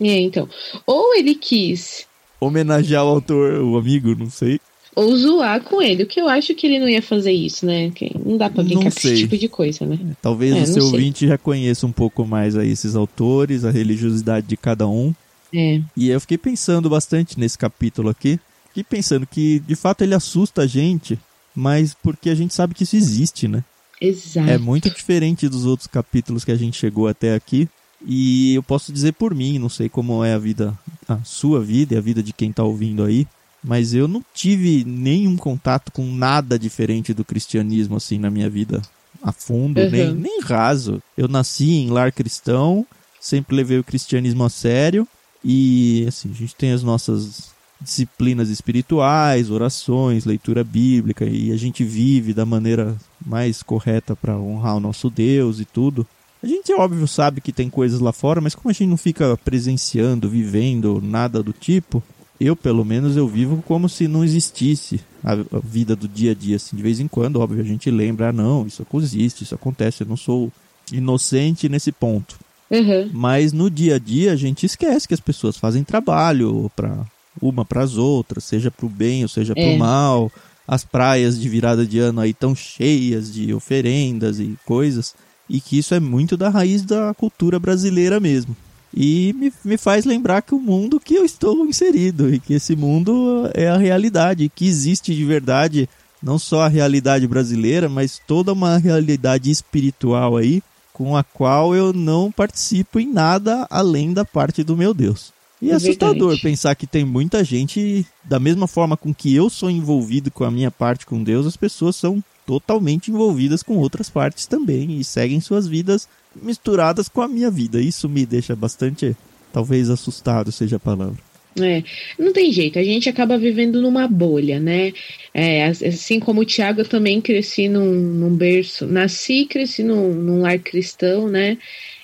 É, 0.00 0.20
então. 0.20 0.48
Ou 0.86 1.14
ele 1.16 1.34
quis 1.34 2.06
homenagear 2.40 3.04
o 3.04 3.08
autor, 3.08 3.60
o 3.60 3.76
amigo, 3.76 4.14
não 4.14 4.30
sei. 4.30 4.60
Ou 4.94 5.16
zoar 5.16 5.62
com 5.62 5.80
ele, 5.80 6.02
o 6.02 6.06
que 6.06 6.20
eu 6.20 6.28
acho 6.28 6.54
que 6.54 6.66
ele 6.66 6.80
não 6.80 6.88
ia 6.88 7.00
fazer 7.00 7.30
isso, 7.30 7.64
né? 7.64 7.92
Não 8.24 8.36
dá 8.36 8.50
pra 8.50 8.64
brincar 8.64 8.82
com 8.82 8.88
esse 8.88 9.16
tipo 9.16 9.38
de 9.38 9.48
coisa, 9.48 9.86
né? 9.86 9.96
É, 10.10 10.14
talvez 10.20 10.56
é, 10.56 10.62
o 10.62 10.66
seu 10.66 10.84
ouvinte 10.86 11.26
já 11.26 11.38
conheça 11.38 11.86
um 11.86 11.92
pouco 11.92 12.26
mais 12.26 12.56
aí 12.56 12.70
esses 12.70 12.96
autores, 12.96 13.64
a 13.64 13.70
religiosidade 13.70 14.46
de 14.46 14.56
cada 14.56 14.88
um. 14.88 15.14
É. 15.54 15.80
E 15.96 16.08
eu 16.08 16.20
fiquei 16.20 16.36
pensando 16.36 16.90
bastante 16.90 17.38
nesse 17.38 17.56
capítulo 17.56 18.08
aqui. 18.08 18.40
Fiquei 18.68 18.82
pensando 18.82 19.26
que, 19.26 19.60
de 19.60 19.76
fato, 19.76 20.02
ele 20.02 20.14
assusta 20.14 20.62
a 20.62 20.66
gente, 20.66 21.18
mas 21.54 21.94
porque 22.02 22.28
a 22.28 22.34
gente 22.34 22.52
sabe 22.52 22.74
que 22.74 22.82
isso 22.82 22.96
existe, 22.96 23.46
né? 23.46 23.62
Exato. 24.00 24.48
É 24.50 24.58
muito 24.58 24.90
diferente 24.90 25.48
dos 25.48 25.64
outros 25.64 25.86
capítulos 25.86 26.44
que 26.44 26.52
a 26.52 26.56
gente 26.56 26.76
chegou 26.76 27.08
até 27.08 27.34
aqui. 27.34 27.68
E 28.06 28.54
eu 28.54 28.62
posso 28.62 28.92
dizer 28.92 29.12
por 29.12 29.34
mim, 29.34 29.58
não 29.58 29.68
sei 29.68 29.88
como 29.88 30.24
é 30.24 30.32
a 30.32 30.38
vida, 30.38 30.76
a 31.08 31.18
sua 31.24 31.60
vida 31.60 31.94
e 31.94 31.96
a 31.96 32.00
vida 32.00 32.22
de 32.22 32.32
quem 32.32 32.50
está 32.50 32.62
ouvindo 32.62 33.02
aí, 33.02 33.26
mas 33.64 33.94
eu 33.94 34.06
não 34.06 34.22
tive 34.34 34.84
nenhum 34.84 35.36
contato 35.36 35.90
com 35.90 36.04
nada 36.04 36.58
diferente 36.58 37.14
do 37.14 37.24
cristianismo 37.24 37.96
assim 37.96 38.18
na 38.18 38.30
minha 38.30 38.48
vida 38.48 38.82
a 39.22 39.32
fundo, 39.32 39.80
uhum. 39.80 39.90
nem, 39.90 40.14
nem 40.14 40.40
raso. 40.40 41.02
Eu 41.16 41.26
nasci 41.26 41.72
em 41.72 41.90
lar 41.90 42.12
cristão, 42.12 42.86
sempre 43.20 43.56
levei 43.56 43.78
o 43.78 43.84
cristianismo 43.84 44.44
a 44.44 44.50
sério 44.50 45.08
e 45.44 46.04
assim, 46.06 46.30
a 46.30 46.34
gente 46.34 46.54
tem 46.54 46.72
as 46.72 46.82
nossas 46.82 47.50
disciplinas 47.80 48.48
espirituais, 48.48 49.50
orações, 49.50 50.24
leitura 50.24 50.64
bíblica 50.64 51.24
e 51.24 51.52
a 51.52 51.56
gente 51.56 51.84
vive 51.84 52.32
da 52.32 52.44
maneira 52.44 52.96
mais 53.24 53.62
correta 53.62 54.16
para 54.16 54.38
honrar 54.38 54.76
o 54.76 54.80
nosso 54.80 55.08
Deus 55.08 55.60
e 55.60 55.64
tudo. 55.64 56.06
A 56.42 56.46
gente, 56.46 56.72
óbvio, 56.72 57.06
sabe 57.08 57.40
que 57.40 57.52
tem 57.52 57.68
coisas 57.68 58.00
lá 58.00 58.12
fora, 58.12 58.40
mas 58.40 58.54
como 58.54 58.70
a 58.70 58.72
gente 58.72 58.88
não 58.88 58.96
fica 58.96 59.36
presenciando, 59.38 60.28
vivendo 60.28 61.00
nada 61.02 61.42
do 61.42 61.52
tipo, 61.52 62.02
eu, 62.40 62.54
pelo 62.54 62.84
menos, 62.84 63.16
eu 63.16 63.26
vivo 63.26 63.62
como 63.66 63.88
se 63.88 64.06
não 64.06 64.24
existisse 64.24 65.00
a, 65.24 65.34
vida 65.62 65.96
do 65.96 66.06
dia 66.06 66.30
a 66.30 66.34
dia, 66.34 66.56
assim. 66.56 66.76
De 66.76 66.82
vez 66.82 67.00
em 67.00 67.08
quando, 67.08 67.40
óbvio, 67.40 67.60
a 67.60 67.64
gente 67.64 67.90
lembra, 67.90 68.28
ah, 68.28 68.32
não, 68.32 68.66
isso 68.66 68.86
existe, 68.94 69.42
isso 69.42 69.54
acontece, 69.54 70.02
eu 70.02 70.06
não 70.06 70.16
sou 70.16 70.52
inocente 70.92 71.68
nesse 71.68 71.90
ponto. 71.90 72.38
Uhum. 72.70 73.10
Mas 73.12 73.52
no 73.52 73.68
dia 73.68 73.96
a 73.96 73.98
dia 73.98 74.32
a 74.32 74.36
gente 74.36 74.66
esquece 74.66 75.08
que 75.08 75.14
as 75.14 75.20
pessoas 75.20 75.56
fazem 75.56 75.82
trabalho 75.82 76.70
para 76.76 77.04
uma 77.40 77.64
para 77.64 77.82
as 77.82 77.96
outras, 77.96 78.44
seja 78.44 78.70
para 78.70 78.86
o 78.86 78.88
bem 78.88 79.22
ou 79.22 79.28
seja 79.28 79.54
para 79.54 79.62
o 79.62 79.66
é. 79.66 79.76
mal. 79.76 80.32
As 80.66 80.84
praias 80.84 81.40
de 81.40 81.48
virada 81.48 81.86
de 81.86 81.98
ano 81.98 82.20
aí 82.20 82.34
tão 82.34 82.54
cheias 82.54 83.32
de 83.32 83.54
oferendas 83.54 84.38
e 84.38 84.56
coisas, 84.66 85.14
e 85.48 85.60
que 85.60 85.78
isso 85.78 85.94
é 85.94 86.00
muito 86.00 86.36
da 86.36 86.48
raiz 86.48 86.82
da 86.82 87.14
cultura 87.14 87.58
brasileira 87.58 88.20
mesmo. 88.20 88.56
E 88.94 89.34
me, 89.34 89.52
me 89.64 89.76
faz 89.76 90.04
lembrar 90.04 90.42
que 90.42 90.54
o 90.54 90.60
mundo 90.60 90.98
que 90.98 91.14
eu 91.14 91.24
estou 91.24 91.66
inserido 91.66 92.32
e 92.32 92.38
que 92.38 92.54
esse 92.54 92.74
mundo 92.74 93.50
é 93.54 93.68
a 93.68 93.76
realidade, 93.76 94.50
que 94.54 94.66
existe 94.66 95.14
de 95.14 95.24
verdade 95.24 95.88
não 96.22 96.38
só 96.38 96.62
a 96.62 96.68
realidade 96.68 97.26
brasileira, 97.26 97.88
mas 97.88 98.20
toda 98.26 98.52
uma 98.52 98.76
realidade 98.76 99.50
espiritual 99.50 100.36
aí 100.36 100.62
com 100.92 101.16
a 101.16 101.22
qual 101.22 101.76
eu 101.76 101.92
não 101.92 102.32
participo 102.32 102.98
em 102.98 103.06
nada 103.06 103.66
além 103.70 104.12
da 104.12 104.24
parte 104.24 104.64
do 104.64 104.76
meu 104.76 104.92
Deus. 104.92 105.32
E 105.62 105.70
é, 105.70 105.74
assustador 105.74 106.30
verdade. 106.30 106.42
pensar 106.42 106.74
que 106.74 106.86
tem 106.86 107.04
muita 107.04 107.44
gente, 107.44 108.04
da 108.24 108.40
mesma 108.40 108.66
forma 108.66 108.96
com 108.96 109.14
que 109.14 109.34
eu 109.34 109.48
sou 109.48 109.70
envolvido 109.70 110.30
com 110.30 110.44
a 110.44 110.50
minha 110.50 110.70
parte 110.70 111.06
com 111.06 111.22
Deus, 111.22 111.46
as 111.46 111.56
pessoas 111.56 111.94
são 111.94 112.22
totalmente 112.48 113.10
envolvidas 113.10 113.62
com 113.62 113.76
outras 113.76 114.08
partes 114.08 114.46
também 114.46 114.98
e 114.98 115.04
seguem 115.04 115.38
suas 115.38 115.68
vidas 115.68 116.08
misturadas 116.34 117.06
com 117.06 117.20
a 117.20 117.28
minha 117.28 117.50
vida. 117.50 117.78
Isso 117.78 118.08
me 118.08 118.24
deixa 118.24 118.56
bastante, 118.56 119.14
talvez 119.52 119.90
assustado 119.90 120.50
seja 120.50 120.76
a 120.76 120.80
palavra. 120.80 121.18
É, 121.60 121.82
não 122.18 122.32
tem 122.32 122.50
jeito, 122.50 122.78
a 122.78 122.82
gente 122.82 123.06
acaba 123.06 123.36
vivendo 123.36 123.82
numa 123.82 124.08
bolha, 124.08 124.58
né? 124.58 124.94
É, 125.34 125.66
assim 125.66 126.18
como 126.18 126.40
o 126.40 126.44
Tiago, 126.44 126.80
eu 126.80 126.88
também 126.88 127.20
cresci 127.20 127.68
num, 127.68 127.92
num 127.92 128.34
berço, 128.34 128.86
nasci 128.86 129.42
e 129.42 129.46
cresci 129.46 129.82
num, 129.82 130.14
num 130.14 130.40
lar 130.40 130.58
cristão, 130.58 131.28
né? 131.28 131.58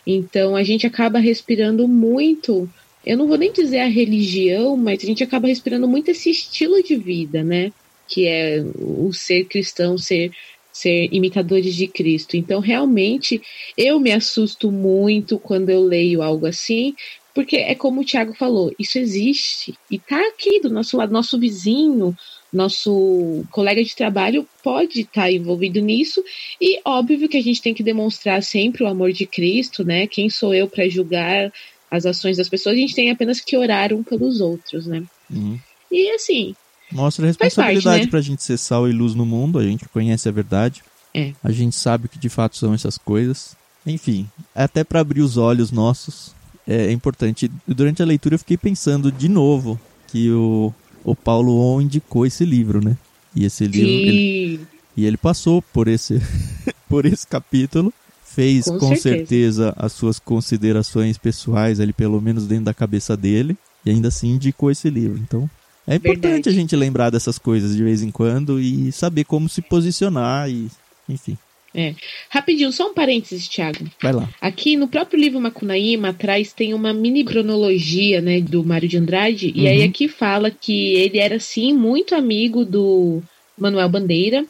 Então 0.07 0.55
a 0.55 0.63
gente 0.63 0.87
acaba 0.87 1.19
respirando 1.19 1.89
muito 1.89 2.69
eu 3.07 3.19
não 3.19 3.27
vou 3.27 3.37
nem 3.37 3.53
dizer 3.53 3.81
a 3.81 3.87
religião, 3.87 4.79
mas 4.79 5.03
a 5.03 5.07
gente 5.07 5.23
acaba 5.23 5.47
respirando 5.47 5.87
muito 5.87 6.11
esse 6.11 6.31
estilo 6.31 6.83
de 6.83 6.97
vida, 6.97 7.43
né? 7.43 7.71
Que 8.09 8.27
é 8.27 8.62
o 8.77 9.12
ser 9.12 9.45
cristão, 9.45 9.97
ser 9.99 10.31
ser 10.75 11.09
imitadores 11.12 11.77
de 11.77 11.87
Cristo. 11.87 12.37
Então, 12.37 12.59
realmente, 12.59 13.40
eu 13.79 14.01
me 14.01 14.11
assusto 14.11 14.73
muito 14.73 15.38
quando 15.38 15.71
eu 15.71 15.81
leio 15.81 16.21
algo 16.21 16.47
assim, 16.47 16.97
porque 17.33 17.57
é 17.57 17.77
como 17.77 18.01
o 18.01 18.05
Tiago 18.05 18.35
falou, 18.35 18.75
isso 18.77 18.99
existe 18.99 19.75
e 19.88 19.97
está 19.97 20.21
aqui 20.29 20.61
do 20.61 20.69
nosso 20.69 20.97
lado, 20.97 21.12
nosso 21.12 21.38
vizinho, 21.38 22.17
nosso 22.53 23.45
colega 23.51 23.83
de 23.83 23.95
trabalho 23.95 24.49
pode 24.62 25.01
estar 25.01 25.23
tá 25.23 25.33
envolvido 25.33 25.81
nisso 25.81 26.23
e 26.61 26.81
óbvio 26.85 27.29
que 27.29 27.37
a 27.37 27.43
gente 27.43 27.62
tem 27.62 27.75
que 27.75 27.83
demonstrar 27.83 28.43
sempre 28.43 28.83
o 28.85 28.88
amor 28.88 29.12
de 29.12 29.27
Cristo, 29.27 29.85
né? 29.85 30.07
Quem 30.07 30.29
sou 30.29 30.55
eu 30.55 30.69
para 30.69 30.88
julgar 30.88 31.53
as 31.90 32.07
ações 32.07 32.37
das 32.37 32.49
pessoas, 32.49 32.77
a 32.77 32.79
gente 32.79 32.95
tem 32.95 33.11
apenas 33.11 33.40
que 33.40 33.57
orar 33.57 33.93
um 33.93 34.03
pelos 34.03 34.40
outros, 34.40 34.87
né? 34.87 35.05
Uhum. 35.31 35.59
E 35.90 36.11
assim. 36.11 36.55
Mostra 36.92 37.25
a 37.25 37.29
responsabilidade 37.29 38.05
né? 38.05 38.11
pra 38.11 38.20
gente 38.20 38.42
ser 38.42 38.57
sal 38.57 38.88
e 38.88 38.92
luz 38.92 39.14
no 39.14 39.27
mundo, 39.27 39.59
a 39.59 39.64
gente 39.64 39.88
conhece 39.88 40.29
a 40.29 40.33
verdade. 40.33 40.83
É. 41.12 41.33
A 41.42 41.51
gente 41.51 41.77
sabe 41.77 42.09
que 42.09 42.18
de 42.18 42.29
fato 42.29 42.57
são 42.57 42.75
essas 42.75 42.99
coisas. 42.99 43.57
Enfim, 43.87 44.29
até 44.55 44.83
para 44.83 45.01
abrir 45.01 45.20
os 45.20 45.37
olhos 45.37 45.70
nossos, 45.70 46.35
é 46.66 46.90
importante. 46.90 47.51
Durante 47.66 48.03
a 48.03 48.07
leitura 48.07 48.35
eu 48.35 48.38
fiquei 48.38 48.57
pensando 48.57 49.12
de 49.12 49.29
novo 49.29 49.79
que 50.09 50.31
o, 50.31 50.73
o 51.05 51.14
Paulo 51.14 51.59
On 51.61 51.81
indicou 51.81 52.27
esse 52.27 52.44
livro, 52.44 52.83
né? 52.83 52.97
E 53.35 53.44
esse 53.44 53.66
livro. 53.66 53.88
Ele, 53.88 54.61
e 54.97 55.05
ele 55.05 55.16
passou 55.16 55.61
por 55.61 55.88
esse, 55.88 56.20
por 56.88 57.05
esse 57.05 57.27
capítulo 57.27 57.92
fez 58.35 58.64
com, 58.64 58.79
com 58.79 58.97
certeza. 58.97 59.64
certeza. 59.66 59.75
as 59.77 59.92
suas 59.92 60.18
considerações 60.18 61.16
pessoais 61.16 61.79
ali, 61.79 61.92
pelo 61.92 62.20
menos 62.20 62.47
dentro 62.47 62.64
da 62.64 62.75
cabeça 62.75 63.16
dele, 63.16 63.57
e 63.87 63.90
ainda 63.90 64.09
assim 64.09 64.31
indicou 64.31 64.70
esse 64.70 64.90
livro. 64.90 65.18
Então, 65.18 65.49
é 65.87 65.97
importante 65.97 66.23
Verdade. 66.23 66.49
a 66.49 66.53
gente 66.53 66.77
lembrar 66.77 67.11
dessas 67.11 67.38
coisas 67.38 67.77
de 67.77 67.83
vez 67.83 68.03
em 68.03 68.11
quando 68.11 68.61
e 68.61 68.90
saber 68.92 69.25
como 69.25 69.49
se 69.49 69.61
posicionar 69.61 70.51
e, 70.51 70.68
enfim. 71.09 71.37
É. 71.75 71.94
Rapidinho, 72.31 72.70
só 72.70 72.90
um 72.90 72.94
parênteses, 72.94 73.49
Thiago. 73.49 73.85
Vai 74.01 74.12
lá. 74.12 74.29
Aqui 74.40 74.77
no 74.77 74.87
próprio 74.87 75.18
livro 75.18 75.40
Macunaíma, 75.40 76.11
atrás 76.11 76.53
tem 76.53 76.73
uma 76.73 76.92
mini 76.92 77.25
cronologia, 77.25 78.20
né, 78.20 78.40
do 78.40 78.64
Mário 78.64 78.88
de 78.88 78.97
Andrade, 78.97 79.49
uhum. 79.49 79.62
e 79.62 79.68
aí 79.68 79.81
uhum. 79.81 79.88
aqui 79.88 80.07
fala 80.07 80.51
que 80.53 80.94
ele 80.94 81.18
era, 81.18 81.40
sim, 81.40 81.73
muito 81.73 82.14
amigo 82.14 82.64
do 82.64 83.20
Manuel 83.59 83.88
Bandeira, 83.88 84.47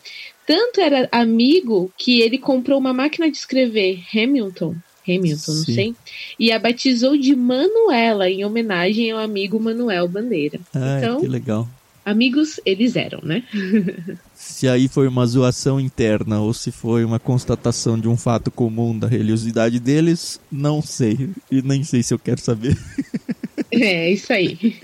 tanto 0.46 0.80
era 0.80 1.08
amigo 1.10 1.90
que 1.96 2.20
ele 2.20 2.36
comprou 2.36 2.78
uma 2.78 2.92
máquina 2.92 3.30
de 3.30 3.38
escrever 3.38 4.02
Hamilton. 4.14 4.76
Hamilton, 5.06 5.52
Sim. 5.52 5.56
não 5.56 5.64
sei. 5.64 5.94
E 6.38 6.52
a 6.52 6.58
batizou 6.58 7.16
de 7.16 7.34
Manuela, 7.34 8.28
em 8.28 8.44
homenagem 8.44 9.10
ao 9.10 9.18
amigo 9.18 9.60
Manuel 9.60 10.08
Bandeira. 10.08 10.58
Ai, 10.74 10.98
então, 10.98 11.20
que 11.20 11.28
legal. 11.28 11.68
Amigos 12.04 12.60
eles 12.66 12.96
eram, 12.96 13.20
né? 13.22 13.42
se 14.34 14.68
aí 14.68 14.88
foi 14.88 15.08
uma 15.08 15.26
zoação 15.26 15.80
interna 15.80 16.40
ou 16.40 16.52
se 16.52 16.70
foi 16.70 17.02
uma 17.02 17.18
constatação 17.18 17.98
de 17.98 18.06
um 18.08 18.16
fato 18.16 18.50
comum 18.50 18.98
da 18.98 19.08
religiosidade 19.08 19.80
deles, 19.80 20.38
não 20.52 20.82
sei. 20.82 21.30
E 21.50 21.62
nem 21.62 21.82
sei 21.82 22.02
se 22.02 22.12
eu 22.12 22.18
quero 22.18 22.40
saber. 22.40 22.76
É, 23.70 24.10
isso 24.10 24.32
aí. 24.32 24.76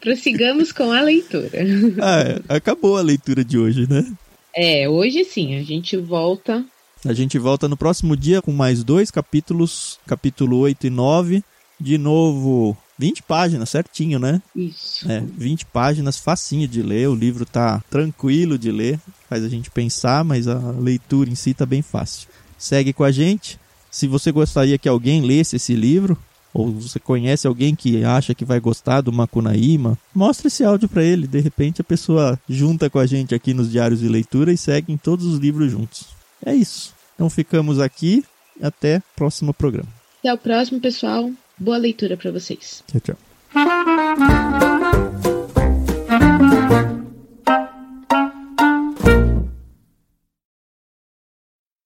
Prossigamos 0.00 0.72
com 0.72 0.90
a 0.90 1.02
leitura. 1.02 1.58
Ah, 2.00 2.20
é. 2.20 2.56
acabou 2.56 2.96
a 2.96 3.02
leitura 3.02 3.44
de 3.44 3.58
hoje, 3.58 3.86
né? 3.90 4.06
É, 4.54 4.88
hoje 4.88 5.24
sim, 5.24 5.56
a 5.56 5.62
gente 5.62 5.96
volta. 5.96 6.64
A 7.04 7.14
gente 7.14 7.38
volta 7.38 7.66
no 7.66 7.76
próximo 7.76 8.14
dia 8.14 8.42
com 8.42 8.52
mais 8.52 8.84
dois 8.84 9.10
capítulos, 9.10 9.98
capítulo 10.06 10.58
8 10.58 10.86
e 10.86 10.90
9. 10.90 11.44
De 11.80 11.96
novo, 11.96 12.76
20 12.98 13.22
páginas, 13.22 13.70
certinho, 13.70 14.18
né? 14.18 14.42
Isso. 14.54 15.10
É, 15.10 15.20
20 15.20 15.64
páginas, 15.66 16.18
facinho 16.18 16.68
de 16.68 16.82
ler. 16.82 17.08
O 17.08 17.14
livro 17.14 17.46
tá 17.46 17.82
tranquilo 17.88 18.58
de 18.58 18.70
ler, 18.70 19.00
faz 19.30 19.42
a 19.42 19.48
gente 19.48 19.70
pensar, 19.70 20.22
mas 20.22 20.46
a 20.46 20.58
leitura 20.58 21.30
em 21.30 21.34
si 21.34 21.54
tá 21.54 21.64
bem 21.64 21.80
fácil. 21.80 22.28
Segue 22.58 22.92
com 22.92 23.02
a 23.02 23.10
gente. 23.10 23.58
Se 23.90 24.06
você 24.06 24.30
gostaria 24.30 24.76
que 24.76 24.88
alguém 24.88 25.22
lesse 25.22 25.56
esse 25.56 25.74
livro, 25.74 26.18
ou 26.52 26.70
você 26.70 27.00
conhece 27.00 27.46
alguém 27.46 27.74
que 27.74 28.04
acha 28.04 28.34
que 28.34 28.44
vai 28.44 28.60
gostar 28.60 29.00
do 29.00 29.10
Macunaíma, 29.10 29.96
mostra 30.14 30.48
esse 30.48 30.62
áudio 30.62 30.86
para 30.86 31.02
ele. 31.02 31.26
De 31.26 31.40
repente 31.40 31.80
a 31.80 31.84
pessoa 31.84 32.38
junta 32.46 32.90
com 32.90 32.98
a 32.98 33.06
gente 33.06 33.34
aqui 33.34 33.54
nos 33.54 33.70
diários 33.70 34.00
de 34.00 34.08
leitura 34.08 34.52
e 34.52 34.58
segue 34.58 34.92
em 34.92 34.98
todos 34.98 35.24
os 35.24 35.38
livros 35.38 35.72
juntos. 35.72 36.19
É 36.44 36.54
isso. 36.54 36.94
Então 37.14 37.28
ficamos 37.30 37.78
aqui. 37.78 38.24
Até 38.62 38.98
o 38.98 39.02
próximo 39.16 39.54
programa. 39.54 39.88
Até 40.18 40.34
o 40.34 40.38
próximo, 40.38 40.80
pessoal. 40.80 41.30
Boa 41.56 41.78
leitura 41.78 42.16
para 42.16 42.30
vocês. 42.30 42.84
Tchau, 42.86 43.00
tchau. 43.00 43.16